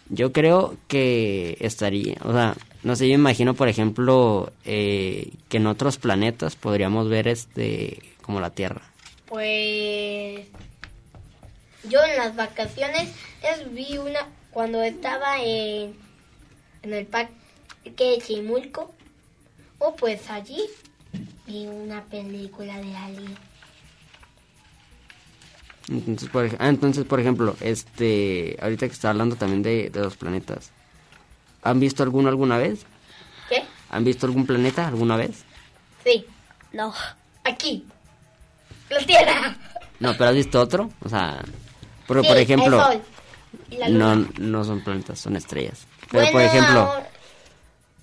Yo 0.10 0.32
creo 0.32 0.76
que 0.88 1.58
estaría, 1.60 2.18
o 2.24 2.32
sea, 2.32 2.56
no 2.86 2.95
sé, 2.95 3.08
yo 3.10 3.15
imagino, 3.15 3.56
por 3.56 3.67
ejemplo, 3.67 4.54
eh, 4.63 5.32
que 5.50 5.58
en 5.58 5.65
otros 5.65 5.98
planetas 5.98 6.56
podríamos 6.56 7.10
ver 7.10 7.28
este, 7.28 7.98
como 8.21 8.39
la 8.39 8.52
Tierra. 8.52 8.84
Pues... 9.26 10.45
Yo 11.89 12.04
en 12.04 12.15
las 12.15 12.36
vacaciones 12.36 13.10
es, 13.41 13.74
vi 13.74 13.98
una... 13.98 14.19
Cuando 14.52 14.84
estaba 14.84 15.41
en, 15.41 15.95
en 16.84 16.93
el 16.93 17.08
parque 17.08 17.34
de 17.86 18.19
Chimulco. 18.19 18.93
O 19.80 19.95
pues 19.95 20.30
allí 20.30 20.62
vi 21.48 21.65
una 21.65 22.04
película 22.04 22.80
de 22.80 22.95
Alien. 22.95 23.36
Entonces, 25.89 26.30
por, 26.30 26.56
ah, 26.60 26.69
entonces, 26.69 27.04
por 27.04 27.19
ejemplo, 27.19 27.56
este, 27.62 28.58
ahorita 28.62 28.86
que 28.88 28.93
está 28.93 29.10
hablando 29.10 29.36
también 29.38 29.63
de, 29.63 29.89
de 29.89 30.00
los 30.02 30.17
planetas, 30.17 30.71
¿han 31.65 31.80
visto 31.80 32.04
alguno 32.04 32.30
alguna 32.30 32.58
vez? 32.58 32.86
¿Qué? 33.49 33.63
¿Han 33.89 34.04
visto 34.06 34.25
algún 34.25 34.45
planeta 34.45 34.88
alguna 34.88 35.17
vez? 35.17 35.43
Sí. 36.06 36.25
No. 36.71 36.93
Aquí. 37.43 37.86
La 38.89 38.99
Tierra. 38.99 39.58
No, 39.99 40.13
pero 40.13 40.30
¿has 40.30 40.36
visto 40.36 40.60
otro? 40.62 40.89
O 41.04 41.10
sea, 41.10 41.43
por, 42.08 42.21
Sí, 42.21 42.28
por 42.28 42.38
ejemplo, 42.38 42.78
el 42.78 42.93
Sol 42.97 43.01
y 43.71 43.78
la 43.78 43.89
no, 43.89 44.15
Luna. 44.15 44.30
no 44.39 44.63
son 44.63 44.84
planetas, 44.84 45.19
son 45.19 45.36
estrellas. 45.36 45.86
Pero 46.12 46.32
por 46.32 46.41
ejemplo, 46.41 46.80
ahora- 46.82 47.10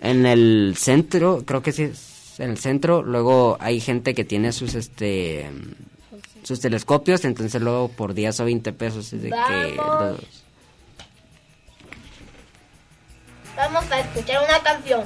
en 0.01 0.27
el 0.27 0.75
centro, 0.77 1.45
creo 1.47 1.63
que 1.63 1.73
sí, 1.73 1.85
es 1.85 2.41
en 2.41 2.51
el 2.51 2.59
centro, 2.59 3.03
luego 3.03 3.57
hay 3.61 3.79
gente 3.81 4.15
que 4.15 4.25
tiene 4.25 4.53
sus, 4.53 4.75
este, 4.75 5.51
sus 6.43 6.59
telescopios, 6.61 7.25
entonces 7.25 7.61
luego 7.63 7.89
por 7.89 8.15
10 8.15 8.41
o 8.41 8.45
20 8.47 8.73
pesos 8.73 9.13
es 9.13 9.23
de 9.23 9.29
que 9.31 9.77
los- 9.77 10.42
vamos 13.57 13.91
a 13.91 14.01
escuchar 14.01 14.45
una 14.45 14.63
canción. 14.63 15.05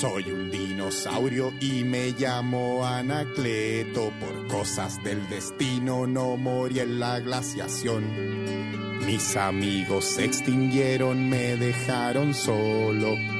Soy 0.00 0.30
un 0.32 0.50
dinosaurio 0.50 1.52
y 1.60 1.84
me 1.84 2.12
llamo 2.12 2.86
Anacleto. 2.86 4.10
Por 4.18 4.46
cosas 4.48 5.02
del 5.04 5.28
destino 5.28 6.06
no 6.06 6.38
morí 6.38 6.80
en 6.80 6.98
la 6.98 7.20
glaciación. 7.20 9.00
Mis 9.04 9.36
amigos 9.36 10.06
se 10.06 10.24
extinguieron, 10.24 11.28
me 11.28 11.56
dejaron 11.56 12.32
solo 12.32 13.39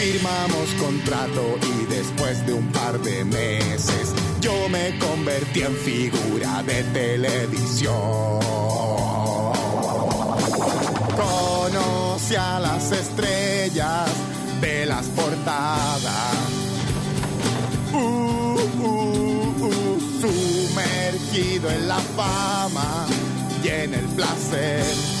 Firmamos 0.00 0.70
contrato 0.80 1.58
y 1.60 1.84
después 1.84 2.46
de 2.46 2.54
un 2.54 2.66
par 2.72 2.98
de 3.00 3.22
meses 3.22 4.14
yo 4.40 4.66
me 4.70 4.98
convertí 4.98 5.60
en 5.60 5.76
figura 5.76 6.62
de 6.62 6.82
televisión. 6.84 8.40
Conocí 11.14 12.34
a 12.34 12.60
las 12.60 12.90
estrellas 12.92 14.08
de 14.62 14.86
las 14.86 15.06
portadas. 15.08 16.34
Uh, 17.92 17.96
uh, 17.98 19.66
uh, 19.66 20.00
sumergido 20.18 21.70
en 21.70 21.88
la 21.88 21.98
fama 21.98 23.06
y 23.62 23.68
en 23.68 23.92
el 23.92 24.06
placer. 24.06 25.20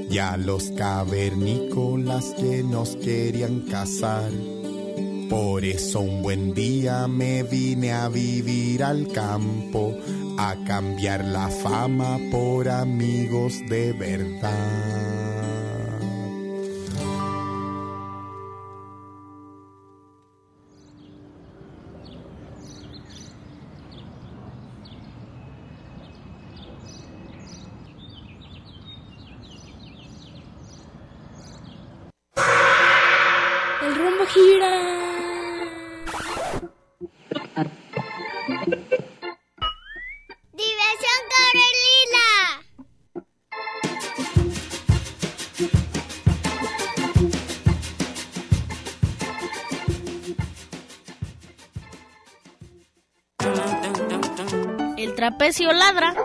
y 0.11 0.17
a 0.17 0.35
los 0.35 0.71
cavernícolas 0.71 2.35
que 2.37 2.63
nos 2.63 2.97
querían 2.97 3.61
cazar. 3.61 4.29
Por 5.29 5.63
eso 5.63 6.01
un 6.01 6.21
buen 6.21 6.53
día 6.53 7.07
me 7.07 7.43
vine 7.43 7.93
a 7.93 8.09
vivir 8.09 8.83
al 8.83 9.07
campo, 9.07 9.95
a 10.37 10.55
cambiar 10.67 11.23
la 11.23 11.47
fama 11.47 12.19
por 12.29 12.67
amigos 12.67 13.53
de 13.69 13.93
verdad. 13.93 15.10
Trapecio 55.51 55.73
ladra. 55.73 56.20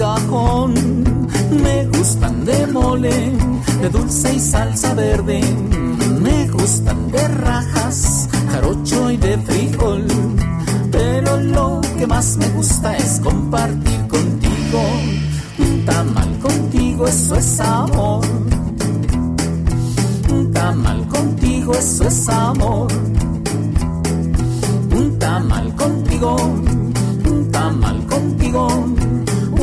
Cajón. 0.00 0.74
Me 1.62 1.86
gustan 1.86 2.44
de 2.44 2.66
mole, 2.66 3.32
de 3.80 3.88
dulce 3.88 4.34
y 4.34 4.40
salsa 4.40 4.94
verde. 4.94 5.40
Me 6.20 6.48
gustan 6.48 7.10
de 7.10 7.28
rajas, 7.28 8.28
jarocho 8.50 9.10
y 9.10 9.16
de 9.16 9.38
frijol. 9.38 10.06
Pero 10.90 11.40
lo 11.40 11.80
que 11.98 12.06
más 12.06 12.36
me 12.36 12.48
gusta 12.50 12.96
es 12.96 13.20
compartir 13.20 14.00
contigo. 14.08 14.82
Un 15.58 15.84
tamal 15.84 16.38
contigo, 16.38 17.06
eso 17.06 17.36
es 17.36 17.60
amor. 17.60 18.24
Un 20.30 20.52
tamal 20.52 21.06
contigo, 21.08 21.72
eso 21.74 22.04
es 22.04 22.28
amor. 22.28 22.88
Un 24.98 25.18
tamal 25.18 25.74
contigo, 25.76 26.36
tamal 27.60 28.06
contigo, 28.06 28.66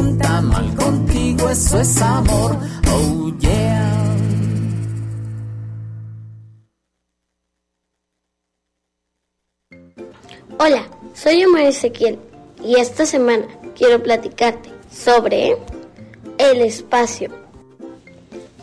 un 0.02 0.20
tamal 0.20 0.76
contigo, 0.76 1.50
eso 1.50 1.80
es 1.80 2.00
amor. 2.00 2.56
Oh 2.94 3.32
yeah. 3.40 4.16
Hola, 10.60 10.84
soy 11.16 11.44
Omar 11.46 11.64
Ezequiel 11.64 12.20
y 12.64 12.80
esta 12.80 13.08
semana 13.08 13.48
quiero 13.76 14.02
platicarte 14.04 14.70
sobre 14.92 15.58
el 16.38 16.62
espacio. 16.62 17.32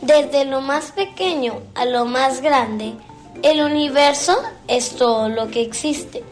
Desde 0.00 0.44
lo 0.44 0.60
más 0.60 0.92
pequeño 0.92 1.54
a 1.74 1.86
lo 1.86 2.04
más 2.04 2.40
grande, 2.40 2.94
el 3.42 3.60
universo 3.60 4.40
es 4.68 4.90
todo 4.90 5.28
lo 5.28 5.48
que 5.48 5.62
existe. 5.62 6.22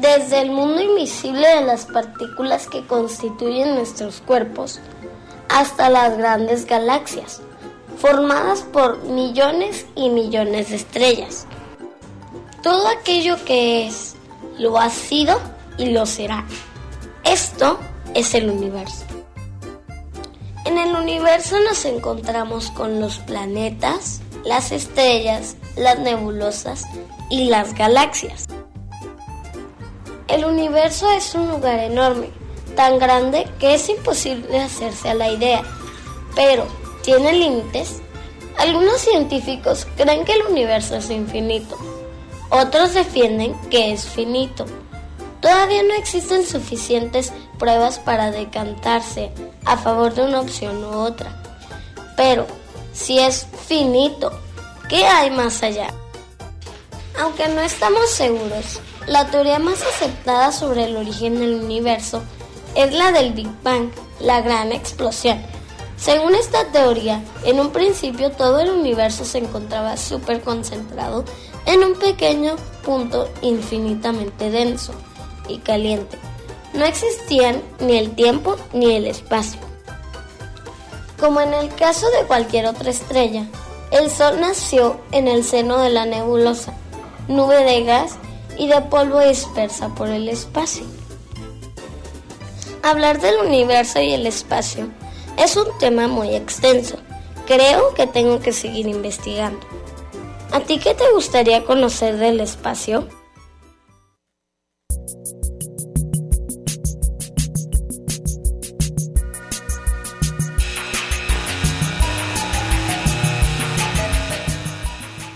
Desde 0.00 0.40
el 0.40 0.50
mundo 0.50 0.82
invisible 0.82 1.46
de 1.46 1.60
las 1.62 1.86
partículas 1.86 2.66
que 2.66 2.84
constituyen 2.86 3.76
nuestros 3.76 4.20
cuerpos 4.20 4.80
hasta 5.48 5.88
las 5.88 6.18
grandes 6.18 6.66
galaxias, 6.66 7.40
formadas 7.98 8.62
por 8.62 9.02
millones 9.04 9.86
y 9.94 10.10
millones 10.10 10.70
de 10.70 10.76
estrellas. 10.76 11.46
Todo 12.62 12.88
aquello 12.88 13.36
que 13.44 13.86
es, 13.86 14.16
lo 14.58 14.78
ha 14.78 14.90
sido 14.90 15.40
y 15.78 15.86
lo 15.86 16.06
será. 16.06 16.44
Esto 17.24 17.78
es 18.14 18.34
el 18.34 18.50
universo. 18.50 19.04
En 20.64 20.78
el 20.78 20.96
universo 20.96 21.60
nos 21.60 21.84
encontramos 21.84 22.70
con 22.70 23.00
los 23.00 23.18
planetas, 23.18 24.22
las 24.44 24.72
estrellas, 24.72 25.56
las 25.76 25.98
nebulosas 26.00 26.84
y 27.30 27.44
las 27.44 27.74
galaxias. 27.74 28.46
El 30.34 30.44
universo 30.46 31.08
es 31.12 31.32
un 31.36 31.48
lugar 31.48 31.78
enorme, 31.78 32.28
tan 32.74 32.98
grande 32.98 33.46
que 33.60 33.74
es 33.74 33.88
imposible 33.88 34.58
hacerse 34.58 35.10
a 35.10 35.14
la 35.14 35.30
idea, 35.30 35.62
pero 36.34 36.66
tiene 37.04 37.32
límites. 37.34 38.02
Algunos 38.58 39.00
científicos 39.00 39.86
creen 39.96 40.24
que 40.24 40.32
el 40.32 40.42
universo 40.46 40.96
es 40.96 41.08
infinito, 41.10 41.78
otros 42.50 42.94
defienden 42.94 43.54
que 43.70 43.92
es 43.92 44.06
finito. 44.06 44.66
Todavía 45.40 45.84
no 45.84 45.94
existen 45.94 46.44
suficientes 46.44 47.32
pruebas 47.56 48.00
para 48.00 48.32
decantarse 48.32 49.30
a 49.64 49.76
favor 49.76 50.14
de 50.14 50.22
una 50.22 50.40
opción 50.40 50.82
u 50.82 50.96
otra. 50.96 51.40
Pero, 52.16 52.44
si 52.92 53.20
es 53.20 53.46
finito, 53.68 54.32
¿qué 54.88 55.06
hay 55.06 55.30
más 55.30 55.62
allá? 55.62 55.94
Aunque 57.20 57.46
no 57.46 57.60
estamos 57.60 58.10
seguros, 58.10 58.80
la 59.06 59.26
teoría 59.26 59.58
más 59.58 59.82
aceptada 59.82 60.52
sobre 60.52 60.84
el 60.84 60.96
origen 60.96 61.38
del 61.38 61.54
universo 61.54 62.22
es 62.74 62.92
la 62.92 63.12
del 63.12 63.32
Big 63.32 63.48
Bang, 63.62 63.90
la 64.20 64.40
gran 64.40 64.72
explosión. 64.72 65.40
Según 65.96 66.34
esta 66.34 66.66
teoría, 66.72 67.22
en 67.44 67.60
un 67.60 67.70
principio 67.70 68.30
todo 68.30 68.60
el 68.60 68.70
universo 68.70 69.24
se 69.24 69.38
encontraba 69.38 69.96
súper 69.96 70.40
concentrado 70.40 71.24
en 71.66 71.84
un 71.84 71.94
pequeño 71.94 72.56
punto 72.84 73.28
infinitamente 73.42 74.50
denso 74.50 74.92
y 75.48 75.58
caliente. 75.58 76.18
No 76.72 76.84
existían 76.84 77.62
ni 77.80 77.96
el 77.96 78.14
tiempo 78.14 78.56
ni 78.72 78.96
el 78.96 79.06
espacio. 79.06 79.60
Como 81.20 81.40
en 81.40 81.54
el 81.54 81.72
caso 81.74 82.10
de 82.10 82.26
cualquier 82.26 82.66
otra 82.66 82.90
estrella, 82.90 83.46
el 83.92 84.10
Sol 84.10 84.40
nació 84.40 85.00
en 85.12 85.28
el 85.28 85.44
seno 85.44 85.78
de 85.78 85.90
la 85.90 86.04
nebulosa, 86.04 86.74
nube 87.28 87.62
de 87.64 87.84
gas 87.84 88.16
y 88.58 88.68
de 88.68 88.80
polvo 88.82 89.20
dispersa 89.20 89.94
por 89.94 90.08
el 90.08 90.28
espacio. 90.28 90.84
Hablar 92.82 93.20
del 93.20 93.36
universo 93.38 94.00
y 94.00 94.12
el 94.12 94.26
espacio 94.26 94.88
es 95.36 95.56
un 95.56 95.66
tema 95.78 96.06
muy 96.08 96.34
extenso. 96.34 96.96
Creo 97.46 97.94
que 97.94 98.06
tengo 98.06 98.40
que 98.40 98.52
seguir 98.52 98.86
investigando. 98.86 99.60
¿A 100.52 100.60
ti 100.60 100.78
qué 100.78 100.94
te 100.94 101.10
gustaría 101.12 101.64
conocer 101.64 102.16
del 102.16 102.40
espacio? 102.40 103.08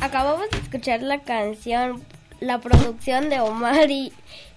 Acabamos 0.01 0.49
de 0.51 0.59
escuchar 0.59 1.03
la 1.03 1.23
canción, 1.23 2.03
la 2.41 2.61
producción 2.61 3.29
de 3.31 3.41
Omar 3.41 3.91
y, 3.91 4.13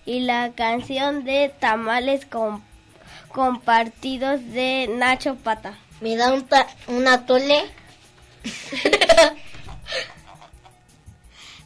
y 0.05 0.21
la 0.21 0.51
canción 0.53 1.23
de 1.23 1.51
Tamales 1.59 2.25
con, 2.25 2.63
compartidos 3.29 4.39
de 4.53 4.87
Nacho 4.89 5.35
Pata. 5.35 5.77
¿Me 6.01 6.15
da 6.15 6.33
un, 6.33 6.43
ta- 6.47 6.67
un 6.87 7.07
atole? 7.07 7.63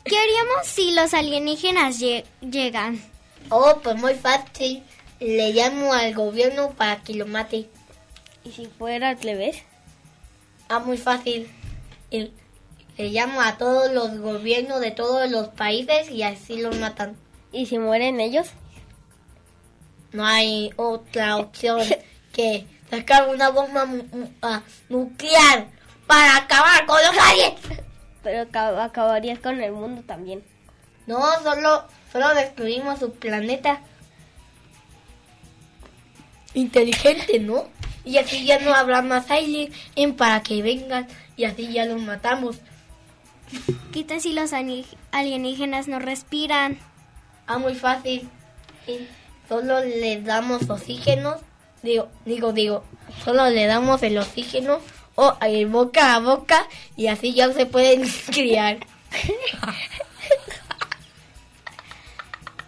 ¿Qué 0.04 0.18
haríamos 0.20 0.66
si 0.68 0.92
los 0.92 1.14
alienígenas 1.14 2.00
lle- 2.00 2.26
llegan? 2.42 3.02
Oh, 3.50 3.80
pues 3.84 3.96
muy 3.96 4.14
fácil. 4.14 4.84
Le 5.20 5.52
llamo 5.54 5.94
al 5.94 6.14
gobierno 6.14 6.72
para 6.72 6.98
que 6.98 7.14
lo 7.16 7.26
mate. 7.26 7.70
¿Y 8.44 8.52
si 8.52 8.68
fuera 8.68 9.10
al 9.10 9.22
revés? 9.22 9.58
Ah, 10.70 10.80
muy 10.80 10.98
fácil. 10.98 11.50
Le 12.98 13.10
llamo 13.10 13.42
a 13.42 13.58
todos 13.58 13.92
los 13.92 14.18
gobiernos 14.20 14.80
de 14.80 14.92
todos 14.92 15.30
los 15.30 15.50
países 15.50 16.10
y 16.10 16.24
así 16.24 16.62
los 16.62 16.78
matan. 16.80 17.16
¿Y 17.52 17.66
si 17.66 17.78
mueren 17.80 18.20
ellos? 18.20 18.48
No 20.12 20.26
hay 20.26 20.72
otra 20.78 21.38
opción 21.38 21.82
que 22.32 22.66
sacar 22.90 23.28
una 23.30 23.50
bomba 23.50 23.86
ah, 24.42 24.62
nuclear 24.90 25.68
para 26.08 26.38
acabar 26.38 26.86
con 26.86 26.98
los 27.02 27.18
aliens. 27.18 27.60
Pero 28.24 28.44
acab- 28.50 28.80
acabarías 28.82 29.40
con 29.40 29.62
el 29.62 29.72
mundo 29.72 30.04
también. 30.06 30.44
No, 31.06 31.22
solo, 31.44 31.84
solo 32.12 32.34
destruimos 32.34 33.00
su 33.00 33.12
planeta. 33.12 33.82
Inteligente, 36.54 37.40
¿no? 37.40 37.66
Y 38.06 38.18
así 38.18 38.46
ya 38.46 38.60
no 38.60 38.74
habrá 38.74 39.02
más 39.02 39.30
aliens 39.30 39.76
para 40.18 40.42
que 40.42 40.62
vengan 40.62 41.08
y 41.36 41.44
así 41.46 41.74
ya 41.74 41.86
los 41.86 42.02
matamos. 42.02 42.58
¿Qué 43.92 44.04
tal 44.04 44.22
si 44.22 44.34
los 44.34 44.52
alienígenas 45.12 45.88
no 45.88 46.00
respiran? 46.00 46.80
Ah, 47.48 47.58
muy 47.58 47.76
fácil. 47.76 48.30
Sí, 48.86 49.08
Solo 49.48 49.80
le 49.82 50.22
damos 50.22 50.70
oxígeno. 50.70 51.36
Digo, 51.84 52.10
digo, 52.26 52.52
digo. 52.52 52.84
Solo 53.24 53.50
le 53.50 53.68
damos 53.68 54.02
el 54.04 54.18
oxígeno 54.18 54.80
o 55.16 55.38
el 55.42 55.68
boca 55.68 56.16
a 56.16 56.20
boca 56.20 56.68
y 56.96 57.08
así 57.08 57.34
ya 57.34 57.52
se 57.54 57.66
pueden 57.66 58.10
criar. 58.34 58.80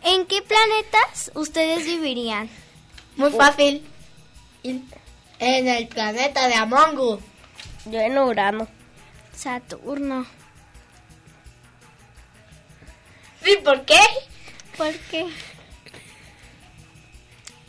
¿En 0.03 0.25
qué 0.27 0.41
planetas 0.41 1.31
ustedes 1.33 1.85
vivirían? 1.85 2.49
Muy 3.17 3.31
fácil. 3.31 3.83
En 4.63 5.67
el 5.67 5.88
planeta 5.88 6.47
de 6.47 6.53
Among 6.53 6.97
Us. 6.99 7.19
Yo 7.85 7.99
en 7.99 8.17
Urano. 8.17 8.67
Saturno. 9.33 10.25
¿Sí? 13.47 13.55
¿Por 13.63 13.85
qué? 13.85 13.99
¿Por 14.75 14.93
qué? 15.09 15.25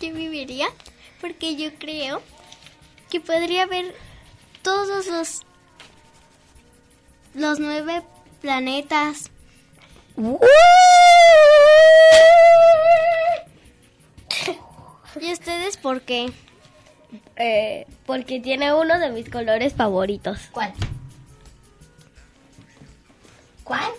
Yo 0.01 0.13
viviría 0.13 0.67
porque 1.21 1.55
yo 1.55 1.73
creo 1.79 2.21
que 3.09 3.21
podría 3.21 3.63
haber 3.63 3.95
todos 4.63 5.07
los 5.07 5.43
los 7.35 7.61
nueve 7.61 8.03
planetas. 8.41 9.31
¿Y 15.21 15.33
ustedes 15.33 15.77
por 15.77 16.01
qué? 16.01 16.33
Eh, 17.37 17.87
porque 18.05 18.41
tiene 18.41 18.75
uno 18.75 18.99
de 18.99 19.11
mis 19.11 19.31
colores 19.31 19.75
favoritos. 19.75 20.41
¿Cuál? 20.51 20.75
¿Cuál? 23.63 23.93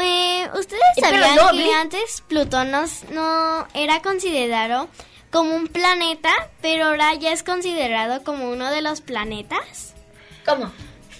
Eh, 0.00 0.48
¿Ustedes 0.58 0.82
¿Ustedes 0.96 0.96
Eh, 0.96 1.00
sabían 1.00 1.36
no, 1.36 1.50
que 1.52 1.74
antes 1.74 2.22
Plutón 2.26 2.70
no, 2.70 2.84
no 3.12 3.66
era 3.74 4.02
considerado 4.02 4.88
como 5.30 5.54
un 5.56 5.66
planeta, 5.66 6.32
pero 6.62 6.86
ahora 6.86 7.14
ya 7.14 7.32
es 7.32 7.42
considerado 7.42 8.22
como 8.22 8.48
uno 8.48 8.70
de 8.70 8.82
los 8.82 9.00
planetas? 9.00 9.94
¿Cómo? 10.44 10.72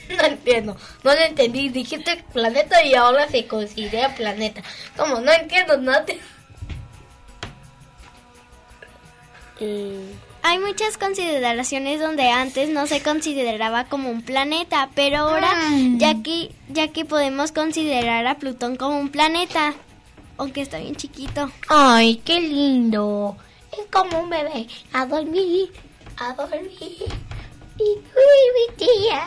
No 0.09 0.23
entiendo, 0.23 0.77
no 1.03 1.15
lo 1.15 1.21
entendí. 1.21 1.69
Dijiste 1.71 2.23
planeta 2.33 2.85
y 2.85 2.95
ahora 2.95 3.27
se 3.29 3.47
considera 3.47 4.15
planeta. 4.15 4.63
¿Cómo? 4.97 5.21
No 5.21 5.33
entiendo 5.33 5.77
nada. 5.79 6.05
Hay 10.47 10.59
muchas 10.59 10.99
consideraciones 10.99 12.01
donde 12.01 12.29
antes 12.29 12.69
no 12.69 12.87
se 12.87 13.03
consideraba 13.03 13.85
como 13.85 14.11
un 14.11 14.21
planeta, 14.21 14.91
pero 14.95 15.21
ahora 15.21 15.51
ya 15.97 16.23
que 16.23 16.55
ya 16.69 16.89
que 16.89 17.07
podemos 17.07 17.51
considerar 17.51 18.27
a 18.27 18.37
Plutón 18.37 18.77
como 18.77 18.99
un 18.99 19.09
planeta, 19.09 19.73
aunque 20.37 20.61
está 20.61 20.77
bien 20.81 20.97
chiquito. 20.97 21.51
Ay, 21.69 22.17
qué 22.27 22.43
lindo. 22.43 23.39
Es 23.73 23.87
como 23.91 24.21
un 24.21 24.29
bebé. 24.29 24.69
A 24.93 25.07
dormir, 25.07 25.73
a 26.19 26.35
dormir. 26.35 27.07
Y 27.79 27.83
uy, 27.83 28.45
mi 28.55 28.77
tía. 28.77 29.27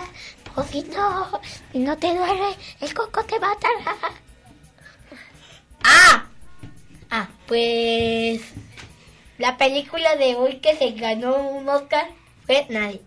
Pues 0.53 0.68
si 0.70 0.84
no, 0.84 1.41
si 1.72 1.80
no 1.80 1.97
te 1.97 2.15
duele, 2.15 2.55
el 2.80 2.93
coco 2.93 3.24
te 3.24 3.39
matará. 3.39 3.97
Ah, 5.84 6.26
ah, 7.09 7.28
pues 7.47 8.39
la 9.38 9.58
película 9.58 10.16
de 10.16 10.36
hoy 10.36 10.58
que 10.60 10.76
se 10.76 10.92
ganó 10.92 11.36
un 11.50 11.68
Oscar 11.70 12.08
fue 12.46 12.66
nadie. 12.70 13.02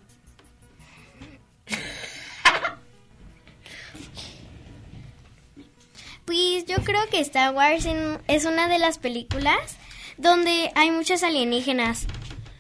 Pues 6.25 6.65
yo 6.67 6.77
creo 6.85 7.01
que 7.11 7.21
Star 7.21 7.55
Wars 7.55 7.87
en- 7.87 8.19
es 8.29 8.45
una 8.45 8.69
de 8.69 8.79
las 8.79 8.99
películas 8.99 9.77
donde 10.17 10.71
hay 10.75 10.91
muchos 10.91 11.23
alienígenas. 11.23 12.07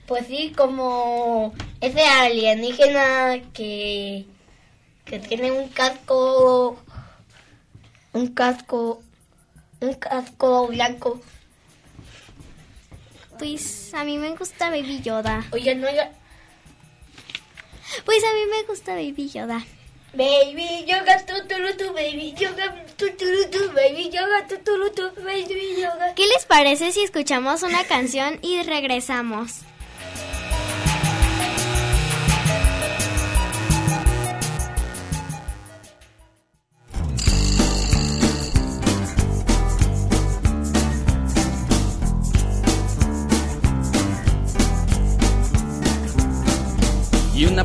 Pues 0.06 0.26
sí, 0.26 0.52
como 0.56 1.54
ese 1.80 2.02
alienígena 2.04 3.40
que, 3.52 4.24
que 5.04 5.18
tiene 5.20 5.52
un 5.52 5.68
casco, 5.68 6.76
un 8.12 8.28
casco, 8.28 9.02
un 9.80 9.94
casco 9.94 10.66
blanco. 10.66 11.20
Pues 13.40 13.92
a 13.94 14.04
mí 14.04 14.18
me 14.18 14.36
gusta 14.36 14.70
Baby 14.70 15.00
Yoda. 15.02 15.44
Oye, 15.52 15.74
no, 15.74 15.90
ya- 15.90 16.12
Pues 18.04 18.22
a 18.22 18.32
mí 18.34 18.40
me 18.50 18.62
gusta 18.64 18.94
Baby 18.94 19.28
Yoda. 19.30 19.64
Baby 20.12 20.84
yoga, 20.86 21.24
tu 21.24 21.34
tu 21.46 21.54
tu, 21.80 21.92
baby 21.94 22.34
yoga, 24.10 24.46
tu 24.48 24.56
baby 24.58 24.90
tu, 24.90 25.02
baby 25.22 25.76
yoga. 25.80 26.14
¿Qué 26.16 26.26
les 26.26 26.44
parece 26.46 26.90
si 26.90 27.02
escuchamos 27.02 27.62
una 27.62 27.84
canción 27.84 28.40
y 28.42 28.60
regresamos? 28.64 29.60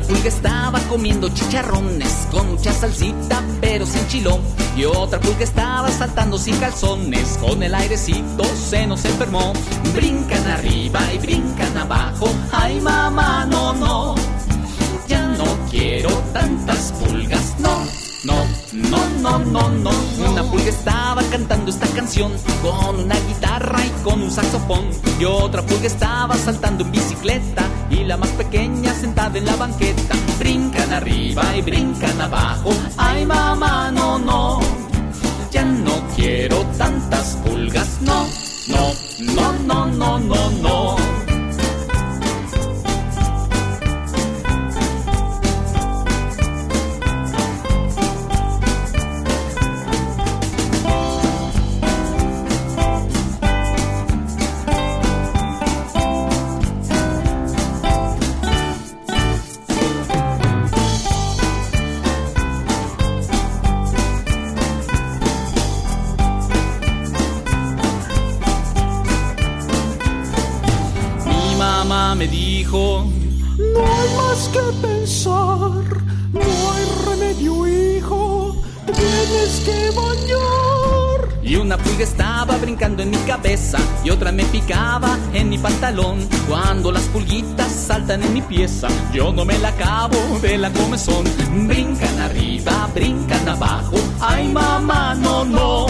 Pulga 0.06 0.28
estaba 0.28 0.78
comiendo 0.88 1.28
chicharrones 1.28 2.28
con 2.30 2.50
mucha 2.50 2.72
salsita 2.72 3.42
pero 3.60 3.86
sin 3.86 4.06
chilón. 4.08 4.40
Y 4.76 4.84
otra 4.84 5.20
pulga 5.20 5.44
estaba 5.44 5.90
saltando 5.90 6.38
sin 6.38 6.56
calzones 6.58 7.38
con 7.38 7.62
el 7.62 7.74
airecito 7.74 8.44
se 8.44 8.86
nos 8.86 9.04
enfermó. 9.04 9.52
Brincan 9.94 10.46
arriba 10.46 11.00
y 11.12 11.18
brincan 11.18 11.76
abajo. 11.78 12.28
Ay 12.52 12.80
mamá, 12.80 13.46
no, 13.46 13.72
no. 13.74 14.14
Ya 15.08 15.26
no 15.28 15.44
quiero 15.70 16.10
tantas 16.32 16.92
pulgas, 16.92 17.54
no. 17.58 18.05
No, 18.26 18.44
no, 18.72 19.08
no, 19.20 19.38
no, 19.38 19.70
no. 19.70 19.90
Una 20.28 20.42
pulga 20.42 20.68
estaba 20.68 21.22
cantando 21.30 21.70
esta 21.70 21.86
canción 21.94 22.32
con 22.60 23.04
una 23.04 23.14
guitarra 23.20 23.78
y 23.86 23.90
con 24.02 24.20
un 24.20 24.32
saxofón. 24.32 24.90
Y 25.20 25.24
otra 25.24 25.62
pulga 25.62 25.86
estaba 25.86 26.34
saltando 26.34 26.82
en 26.84 26.90
bicicleta 26.90 27.62
y 27.88 28.02
la 28.02 28.16
más 28.16 28.30
pequeña 28.30 28.92
sentada 28.94 29.38
en 29.38 29.44
la 29.44 29.54
banqueta. 29.54 30.16
Brincan 30.40 30.92
arriba 30.92 31.56
y 31.56 31.62
brincan 31.62 32.20
abajo. 32.20 32.70
Ay 32.96 33.24
mamá, 33.24 33.92
no, 33.92 34.18
no. 34.18 34.58
Ya 35.52 35.64
no 35.64 36.02
quiero 36.16 36.64
tantas 36.76 37.36
pulgas, 37.44 37.98
no. 38.00 38.26
No, 38.66 38.92
no, 39.20 39.52
no, 39.52 39.86
no, 39.86 40.18
no, 40.18 40.50
no. 40.50 41.05
Me 72.16 72.26
dijo, 72.28 73.06
No 73.58 73.80
hay 73.80 74.16
más 74.16 74.48
que 74.48 74.86
pensar, 74.86 76.02
no 76.32 76.72
hay 76.72 76.84
remedio, 77.06 77.66
hijo, 77.66 78.56
te 78.86 78.92
tienes 78.92 79.62
que 79.64 79.90
bañar. 79.90 81.42
Y 81.42 81.56
una 81.56 81.76
pulga 81.76 82.02
estaba 82.02 82.56
brincando 82.56 83.02
en 83.02 83.10
mi 83.10 83.18
cabeza 83.18 83.78
y 84.02 84.10
otra 84.10 84.32
me 84.32 84.44
picaba 84.46 85.18
en 85.32 85.48
mi 85.48 85.58
pantalón. 85.58 86.26
Cuando 86.48 86.90
las 86.90 87.04
pulguitas 87.04 87.70
saltan 87.70 88.22
en 88.22 88.34
mi 88.34 88.42
pieza, 88.42 88.88
yo 89.12 89.32
no 89.32 89.44
me 89.44 89.58
la 89.58 89.68
acabo 89.68 90.16
de 90.40 90.58
la 90.58 90.72
comezón. 90.72 91.24
Brincan 91.68 92.18
arriba, 92.18 92.88
brincan 92.94 93.48
abajo. 93.48 93.96
Ay 94.20 94.48
mamá, 94.48 95.14
no, 95.14 95.44
no. 95.44 95.86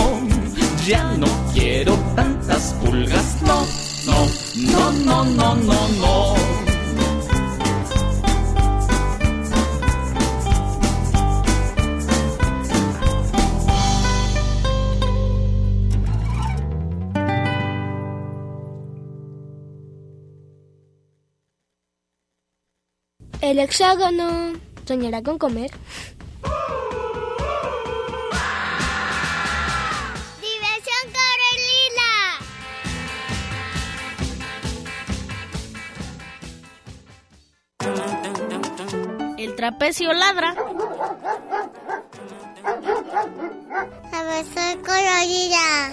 Ya 0.87 1.05
no 1.17 1.27
quiero 1.55 1.95
tantas 2.15 2.75
pulgas, 2.85 3.43
no, 3.43 3.65
no, 4.07 4.27
no, 4.55 4.93
no, 4.93 5.25
no, 5.25 5.55
no, 5.57 5.89
no. 5.89 6.37
El 23.41 23.61
hexágono 23.61 24.55
soñará 24.87 25.23
con 25.23 25.39
comer. 25.39 25.71
El 39.47 39.55
trapecio 39.55 40.13
ladra. 40.13 40.57
A 44.13 44.23
ver, 44.25 44.45
soy 44.45 44.75
colorida. 44.83 45.93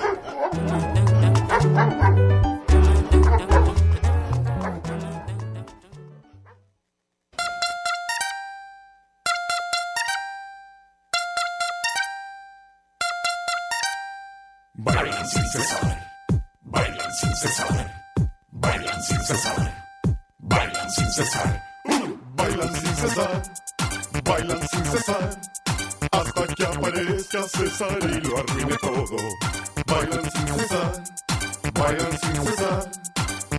Bailan 14.73 15.27
sin 15.27 15.47
cesar, 15.51 16.09
bailan 16.63 17.13
sin 17.13 17.35
cesar, 17.35 17.91
bailan 18.49 19.03
sin 19.03 19.21
cesar, 19.21 19.73
bailan 20.39 20.89
sin 20.89 21.11
cesar, 21.11 21.63
bailan 22.35 22.73
sin 22.73 22.81
cesar, 22.81 22.92
bailan 24.23 24.67
sin 24.69 24.85
cesar, 24.85 25.41
hasta 26.11 26.47
que 26.55 26.65
aparezca 26.65 27.43
César 27.43 27.97
y 28.01 28.21
lo 28.21 28.37
arruine 28.37 28.77
todo. 28.77 29.17
Bailan 29.87 30.31
sin 30.31 30.47
cesar, 30.47 31.03
bailan 31.73 32.17
sin 32.19 32.45
cesar, 32.45 32.91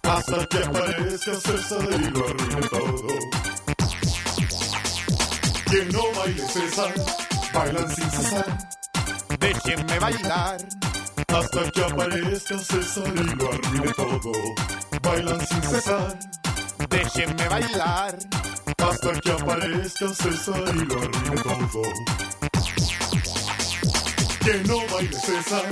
hasta 0.03 0.47
que 0.47 0.59
aparezca 0.65 1.35
César 1.35 1.89
y 1.91 2.11
lo 2.11 2.27
arruine 2.27 2.69
todo. 2.69 3.09
Que 5.71 5.85
no 5.93 6.03
baile 6.17 6.49
César, 6.49 6.95
bailan 7.53 7.95
sin 7.95 8.11
cesar. 8.11 8.59
Déjenme 9.39 9.99
bailar, 9.99 10.57
Hasta 11.29 11.71
que 11.71 11.85
aparezca 11.85 12.59
César 12.59 13.13
y 13.15 13.35
lo 13.35 13.53
arruine 13.53 13.93
todo. 13.93 14.33
Bailan 15.03 15.47
sin 15.47 15.63
cesar. 15.63 16.19
Déjenme 16.89 17.49
bailar. 17.49 18.17
Hasta 18.95 19.21
que 19.21 19.31
aparezca 19.33 20.09
César 20.15 20.63
y 20.73 20.85
lo 20.85 20.95
arruine 21.03 21.43
todo. 21.43 21.83
Que 24.45 24.55
no 24.69 24.77
baile 24.93 25.19
César. 25.19 25.65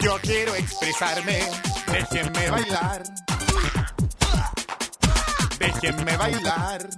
Yo 0.00 0.18
quiero 0.22 0.54
expresarme. 0.54 1.40
Déjenme 1.90 2.50
bailar. 2.50 3.02
Déjenme 5.58 6.16
bailar. 6.16 6.88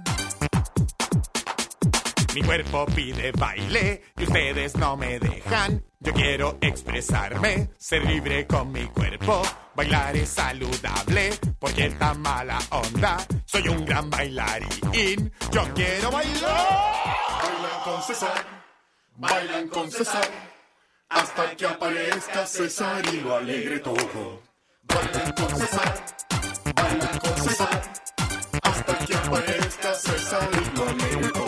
Mi 2.35 2.43
cuerpo 2.43 2.85
pide 2.85 3.31
baile 3.31 4.03
y 4.15 4.23
ustedes 4.23 4.75
no 4.75 4.95
me 4.95 5.17
dejan. 5.17 5.83
Yo 6.03 6.13
quiero 6.13 6.57
expresarme, 6.61 7.69
ser 7.77 8.03
libre 8.05 8.47
con 8.47 8.71
mi 8.71 8.85
cuerpo. 8.85 9.43
Bailar 9.75 10.17
es 10.17 10.29
saludable 10.29 11.29
porque 11.59 11.85
está 11.85 12.15
mala 12.15 12.57
onda. 12.71 13.17
Soy 13.45 13.67
un 13.67 13.85
gran 13.85 14.09
bailarín. 14.09 15.31
Yo 15.51 15.63
quiero 15.75 16.09
bailar. 16.09 17.05
Bailan 17.43 17.83
con 17.83 18.01
César, 18.01 18.45
bailan 19.15 19.67
con 19.67 19.91
César. 19.91 20.27
Hasta 21.07 21.55
que 21.55 21.67
aparezca 21.67 22.47
César 22.47 23.03
y 23.13 23.21
lo 23.21 23.35
alegre 23.35 23.77
todo. 23.79 24.41
Bailan 24.81 25.31
con 25.33 25.55
César, 25.55 26.05
bailan 26.75 27.19
con 27.19 27.37
César. 27.43 27.81
Hasta 28.63 28.97
que 29.05 29.15
aparezca 29.15 29.93
César 29.93 30.49
y 30.51 30.77
lo 30.77 30.89
alegre 30.89 31.29
todo. 31.29 31.40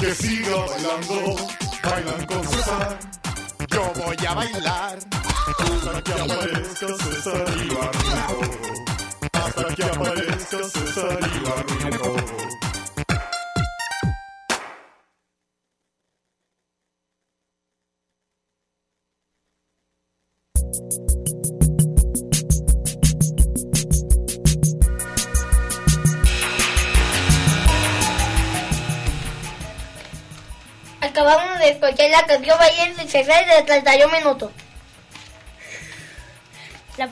Que 0.00 0.14
siga 0.14 0.56
bailando, 0.56 1.36
bailan 1.82 2.26
con 2.26 2.42
César. 2.48 2.98
Yo 3.68 3.92
voy 4.02 4.16
a 4.26 4.34
bailar 4.34 4.98
hasta 5.58 6.02
que 6.02 6.12
aparezca 6.12 6.86
César 6.86 7.44
y 7.54 7.64
lo. 7.66 7.80
Hasta 9.30 9.74
que 9.74 9.84
aparezca 9.84 10.58
César 10.70 11.18
y 11.20 11.40
lo. 11.44 11.54
Acabamos 31.20 31.58
de 31.58 31.68
escuchar 31.72 32.10
la 32.10 32.24
canción 32.24 32.56
sin 32.96 33.06
cesar 33.06 33.44
de 33.44 33.62
31 33.64 34.10
minutos. 34.10 34.50
La, 36.96 37.10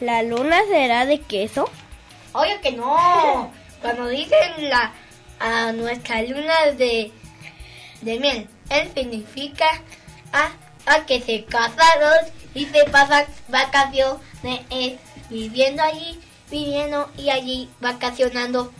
¿La 0.00 0.22
luna 0.22 0.58
será 0.68 1.06
de 1.06 1.18
queso? 1.18 1.70
Oye 2.34 2.60
que 2.60 2.72
no. 2.72 3.50
Cuando 3.80 4.08
dicen 4.08 4.68
la 4.68 4.92
a 5.40 5.72
nuestra 5.72 6.20
luna 6.24 6.66
de, 6.76 7.10
de 8.02 8.18
miel, 8.20 8.46
él 8.68 8.90
significa 8.94 9.66
a, 10.34 10.50
a 10.84 11.06
que 11.06 11.22
se 11.22 11.46
casaron 11.46 12.18
y 12.52 12.66
se 12.66 12.84
pasan 12.84 13.24
vacaciones 13.48 14.18
viviendo 15.30 15.82
allí, 15.82 16.20
viviendo 16.50 17.10
y 17.16 17.30
allí 17.30 17.70
vacacionando. 17.80 18.70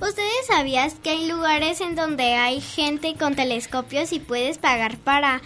¿Ustedes 0.00 0.46
sabías 0.48 0.94
que 0.94 1.10
hay 1.10 1.26
lugares 1.28 1.80
en 1.80 1.94
donde 1.94 2.34
hay 2.34 2.60
gente 2.60 3.14
con 3.14 3.36
telescopios 3.36 4.12
y 4.12 4.18
puedes 4.18 4.58
pagar 4.58 4.96
para 4.98 5.40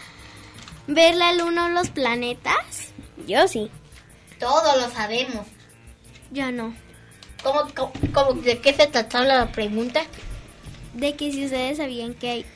ver 0.87 1.15
la 1.15 1.33
luna 1.35 1.67
o 1.67 1.69
los 1.69 1.91
planetas? 1.91 2.93
Yo 3.27 3.47
sí. 3.47 3.71
Todos 4.41 4.77
lo 4.81 4.91
sabemos. 4.91 5.47
Yo 6.31 6.51
no. 6.51 6.75
¿Cómo, 7.43 7.61
cómo, 7.75 7.93
cómo- 8.13 8.41
de 8.41 8.59
qué 8.61 8.73
se 8.73 8.87
trataba 8.87 9.25
la 9.25 9.53
pregunta? 9.53 10.03
De 10.95 11.15
que 11.15 11.31
si 11.31 11.45
ustedes 11.45 11.77
sabían 11.77 12.15
que 12.15 12.31
hay 12.31 12.47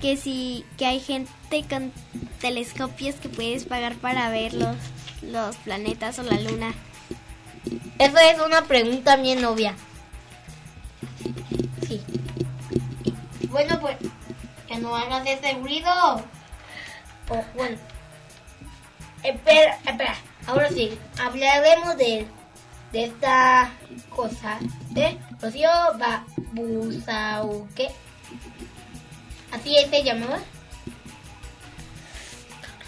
que 0.00 0.16
si 0.16 0.64
que 0.78 0.86
hay 0.86 0.98
gente 0.98 1.64
con 1.70 1.92
telescopios 2.40 3.16
que 3.16 3.28
puedes 3.28 3.66
pagar 3.66 3.94
para 3.96 4.30
ver 4.30 4.52
los, 4.54 4.76
los 5.22 5.54
planetas 5.56 6.18
o 6.18 6.22
la 6.24 6.40
luna. 6.40 6.74
Eso 7.98 8.18
es 8.18 8.40
una 8.44 8.62
pregunta 8.64 9.14
bien 9.16 9.44
obvia. 9.44 9.76
Sí. 11.86 12.02
Bueno, 13.48 13.78
pues, 13.80 13.96
que 14.66 14.76
no 14.78 14.94
hagas 14.96 15.26
ese 15.26 15.54
ruido. 15.54 15.90
Oh, 17.28 17.44
bueno. 17.54 17.76
Espera, 19.22 19.78
espera. 19.84 20.16
Ahora 20.46 20.68
sí, 20.70 20.98
hablaremos 21.20 21.96
de, 21.96 22.26
de 22.92 23.04
esta 23.04 23.70
cosa 24.10 24.58
de 24.90 25.18
Rocío 25.40 25.70
Babusauque. 26.54 27.88
¿Así 29.52 29.76
se 29.90 30.02
llamaba? 30.02 30.38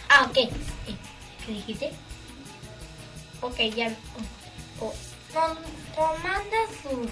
Ah, 0.08 0.26
ok. 0.28 0.34
¿Qué 1.46 1.52
dijiste? 1.52 1.92
Ok, 3.42 3.58
ya. 3.76 3.94
oh. 4.80 4.92
Nos, 5.34 5.58
nos 5.98 6.22
manda 6.22 6.56
su, 6.80 6.90
su, 6.90 6.96
su 6.96 7.08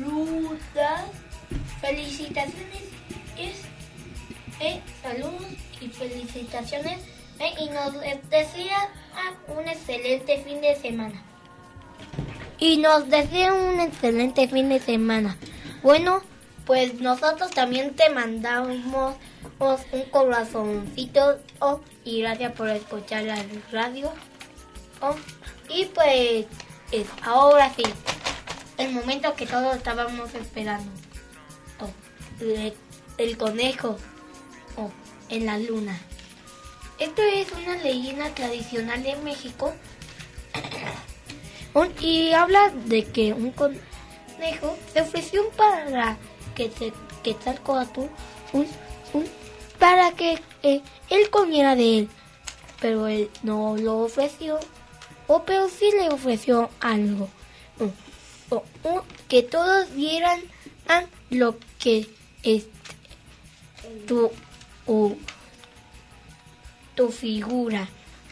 ruta. 0.00 1.04
Felicitaciones. 1.80 2.82
Es, 3.38 4.80
saludos 5.02 5.46
y 5.80 5.88
felicitaciones. 5.88 7.00
eh, 7.40 7.54
y 7.58 7.68
nos 7.70 7.94
desea 8.30 8.88
un 9.48 9.68
excelente 9.68 10.42
fin 10.44 10.60
de 10.60 10.76
semana. 10.76 11.22
Y 12.58 12.76
nos 12.76 13.08
desea 13.08 13.52
un 13.52 13.80
excelente 13.80 14.46
fin 14.46 14.68
de 14.68 14.78
semana. 14.78 15.36
Bueno, 15.82 16.22
pues 16.64 16.94
nosotros 17.00 17.50
también 17.50 17.94
te 17.94 18.08
mandamos 18.10 19.16
un 19.58 20.02
corazoncito 20.10 21.40
oh, 21.60 21.80
y 22.04 22.20
gracias 22.20 22.52
por 22.52 22.68
escuchar 22.68 23.24
la 23.24 23.38
radio. 23.72 24.12
oh. 25.00 25.16
y 25.68 25.86
pues 25.86 26.46
es, 26.92 27.06
ahora 27.22 27.72
sí, 27.74 27.82
el 28.78 28.92
momento 28.92 29.34
que 29.34 29.46
todos 29.46 29.76
estábamos 29.76 30.34
esperando. 30.34 30.90
El, 33.18 33.36
conejo. 33.36 33.96
En 35.28 35.46
la 35.46 35.58
luna. 35.58 35.98
Esto 36.98 37.22
es 37.22 37.46
una 37.52 37.76
leyenda 37.76 38.28
tradicional 38.34 39.02
de 39.02 39.16
México. 39.16 39.72
Y 42.00 42.32
habla 42.32 42.68
de 42.84 43.04
que 43.06 43.32
un 43.32 43.50
conejo 43.52 44.76
se 44.92 45.00
ofreció 45.00 45.48
para 45.52 46.18
que 46.54 46.68
te 46.68 46.92
Quetzalcóatl 47.22 48.00
un, 48.52 48.66
un- 49.14 49.28
para 49.78 50.10
que 50.12 50.38
eh, 50.62 50.82
él 51.08 51.30
comiera 51.30 51.74
de 51.74 52.00
él, 52.00 52.08
pero 52.78 53.06
él 53.06 53.30
no 53.42 53.74
lo 53.78 54.00
ofreció, 54.00 54.60
o 55.32 55.44
pero 55.44 55.66
sí 55.70 55.90
le 55.98 56.10
ofreció 56.10 56.68
algo, 56.80 57.26
o 58.50 59.02
que 59.28 59.42
todos 59.42 59.94
vieran 59.94 60.40
ah, 60.88 61.04
lo 61.30 61.56
que 61.78 62.06
es 62.42 62.66
tu 64.06 64.30
tu 66.94 67.08
figura. 67.08 67.88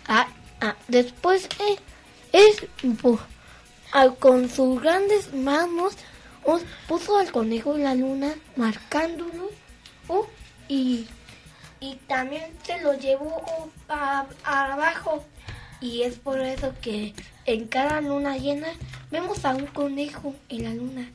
Ah, 0.07 0.29
ah, 0.61 0.77
después 0.89 1.49
eh, 1.59 1.79
es 2.33 2.67
con 4.19 4.51
sus 4.51 4.83
grandes 4.83 5.33
manos 5.33 5.95
os 6.45 6.63
puso 6.87 7.17
al 7.17 7.33
conejo 7.33 7.79
la 7.79 7.95
luna 7.95 8.35
marcándolo 8.57 9.51
y, 10.69 11.07
y 11.81 11.97
también 12.07 12.45
se 12.63 12.79
lo 12.83 12.93
llevó 12.93 13.43
abajo 14.45 15.25
y 15.81 16.03
es 16.03 16.17
por 16.17 16.41
eso 16.41 16.75
que 16.81 17.15
en 17.47 17.67
cada 17.69 18.01
luna 18.01 18.37
llena 18.37 18.69
vemos 19.11 19.45
a 19.45 19.55
un 19.55 19.67
conejo 19.67 20.35
en 20.49 20.65
la 20.65 20.75
luna. 20.75 21.11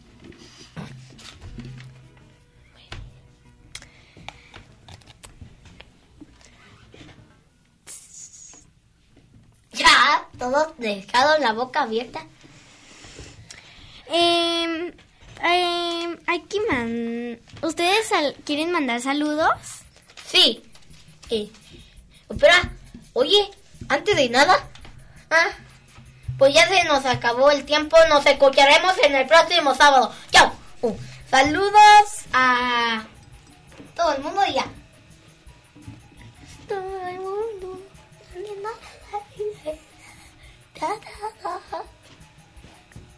Ya, 9.72 10.28
todos 10.40 10.74
dejaron 10.78 11.42
la 11.42 11.54
boca 11.54 11.82
abierta. 11.84 12.26
Eh, 14.08 14.94
eh, 15.44 16.20
hay 16.28 16.42
que 16.44 16.60
man- 16.72 17.40
¿Ustedes 17.62 18.08
sal- 18.08 18.36
quieren 18.46 18.72
mandar 18.72 19.02
saludos? 19.02 19.50
Sí. 20.26 20.64
Eh, 21.30 21.50
espera, 22.30 22.72
oye, 23.14 23.50
antes 23.90 24.16
de 24.16 24.30
nada, 24.30 24.68
ah, 25.30 25.50
pues 26.38 26.54
ya 26.54 26.68
se 26.68 26.84
nos 26.84 27.06
acabó 27.06 27.52
el 27.52 27.66
tiempo, 27.66 27.98
nos 28.10 28.26
escucharemos 28.26 28.98
en 29.04 29.16
el 29.16 29.28
próximo 29.28 29.74
sábado. 29.76 30.14
¡Chao! 30.32 30.52
Oh, 30.82 30.96
saludos 31.30 32.26
a 32.34 33.06
todo 33.96 34.14
el 34.14 34.22
mundo 34.22 34.42
y 34.48 34.54
ya. 34.54 34.66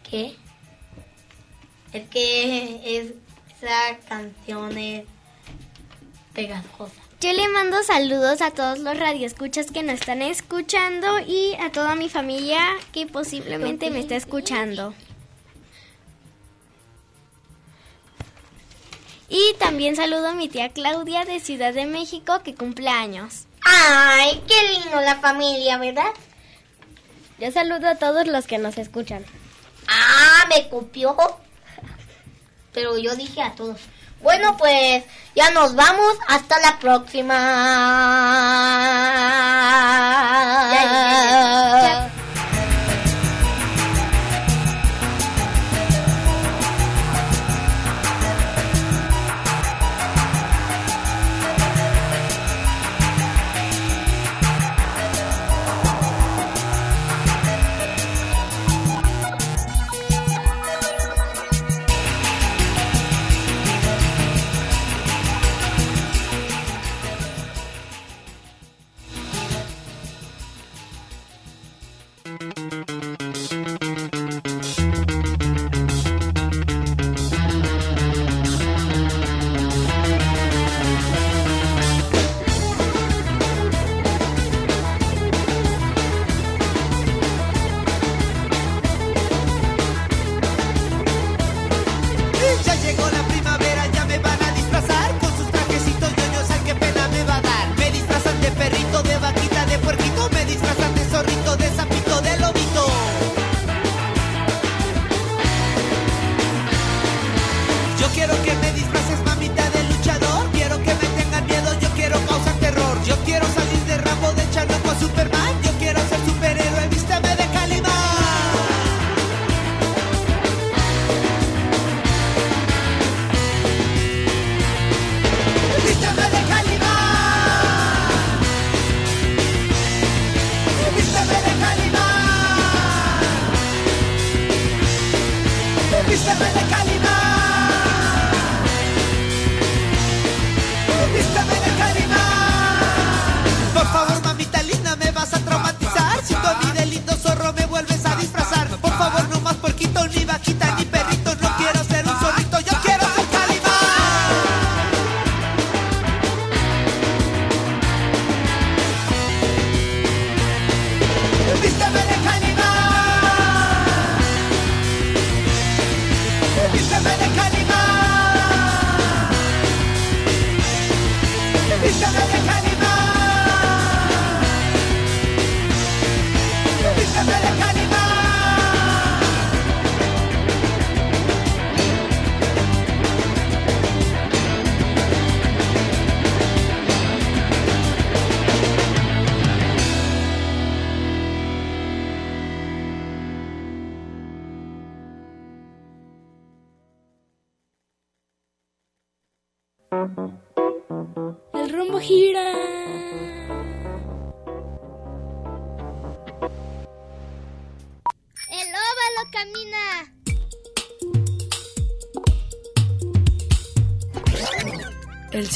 ¿Qué? 0.08 0.36
Es 1.92 2.08
que 2.08 2.98
es, 2.98 3.12
esa 3.56 3.98
canción 4.08 4.78
es 4.78 5.04
pegajosa. 6.32 7.07
Yo 7.20 7.32
le 7.32 7.48
mando 7.48 7.82
saludos 7.82 8.40
a 8.42 8.52
todos 8.52 8.78
los 8.78 8.96
radioescuchas 8.96 9.72
que 9.72 9.82
nos 9.82 9.94
están 9.94 10.22
escuchando 10.22 11.18
y 11.18 11.56
a 11.60 11.72
toda 11.72 11.96
mi 11.96 12.08
familia 12.08 12.60
que 12.92 13.06
posiblemente 13.08 13.90
me 13.90 13.98
está 13.98 14.14
escuchando. 14.14 14.94
Y 19.28 19.54
también 19.58 19.96
saludo 19.96 20.28
a 20.28 20.34
mi 20.34 20.48
tía 20.48 20.68
Claudia 20.68 21.24
de 21.24 21.40
Ciudad 21.40 21.74
de 21.74 21.86
México 21.86 22.40
que 22.44 22.54
cumple 22.54 22.88
años. 22.88 23.46
Ay, 23.64 24.40
qué 24.46 24.78
lindo 24.78 25.00
la 25.00 25.16
familia, 25.16 25.76
¿verdad? 25.76 26.12
Yo 27.40 27.50
saludo 27.50 27.88
a 27.88 27.96
todos 27.96 28.28
los 28.28 28.46
que 28.46 28.58
nos 28.58 28.78
escuchan. 28.78 29.24
Ah, 29.88 30.44
me 30.48 30.68
copió. 30.68 31.16
Pero 32.72 32.96
yo 32.96 33.16
dije 33.16 33.42
a 33.42 33.56
todos. 33.56 33.80
Bueno, 34.20 34.56
pues 34.56 35.04
ya 35.34 35.50
nos 35.50 35.74
vamos. 35.74 36.16
Hasta 36.26 36.58
la 36.60 36.78
próxima. 36.78 37.34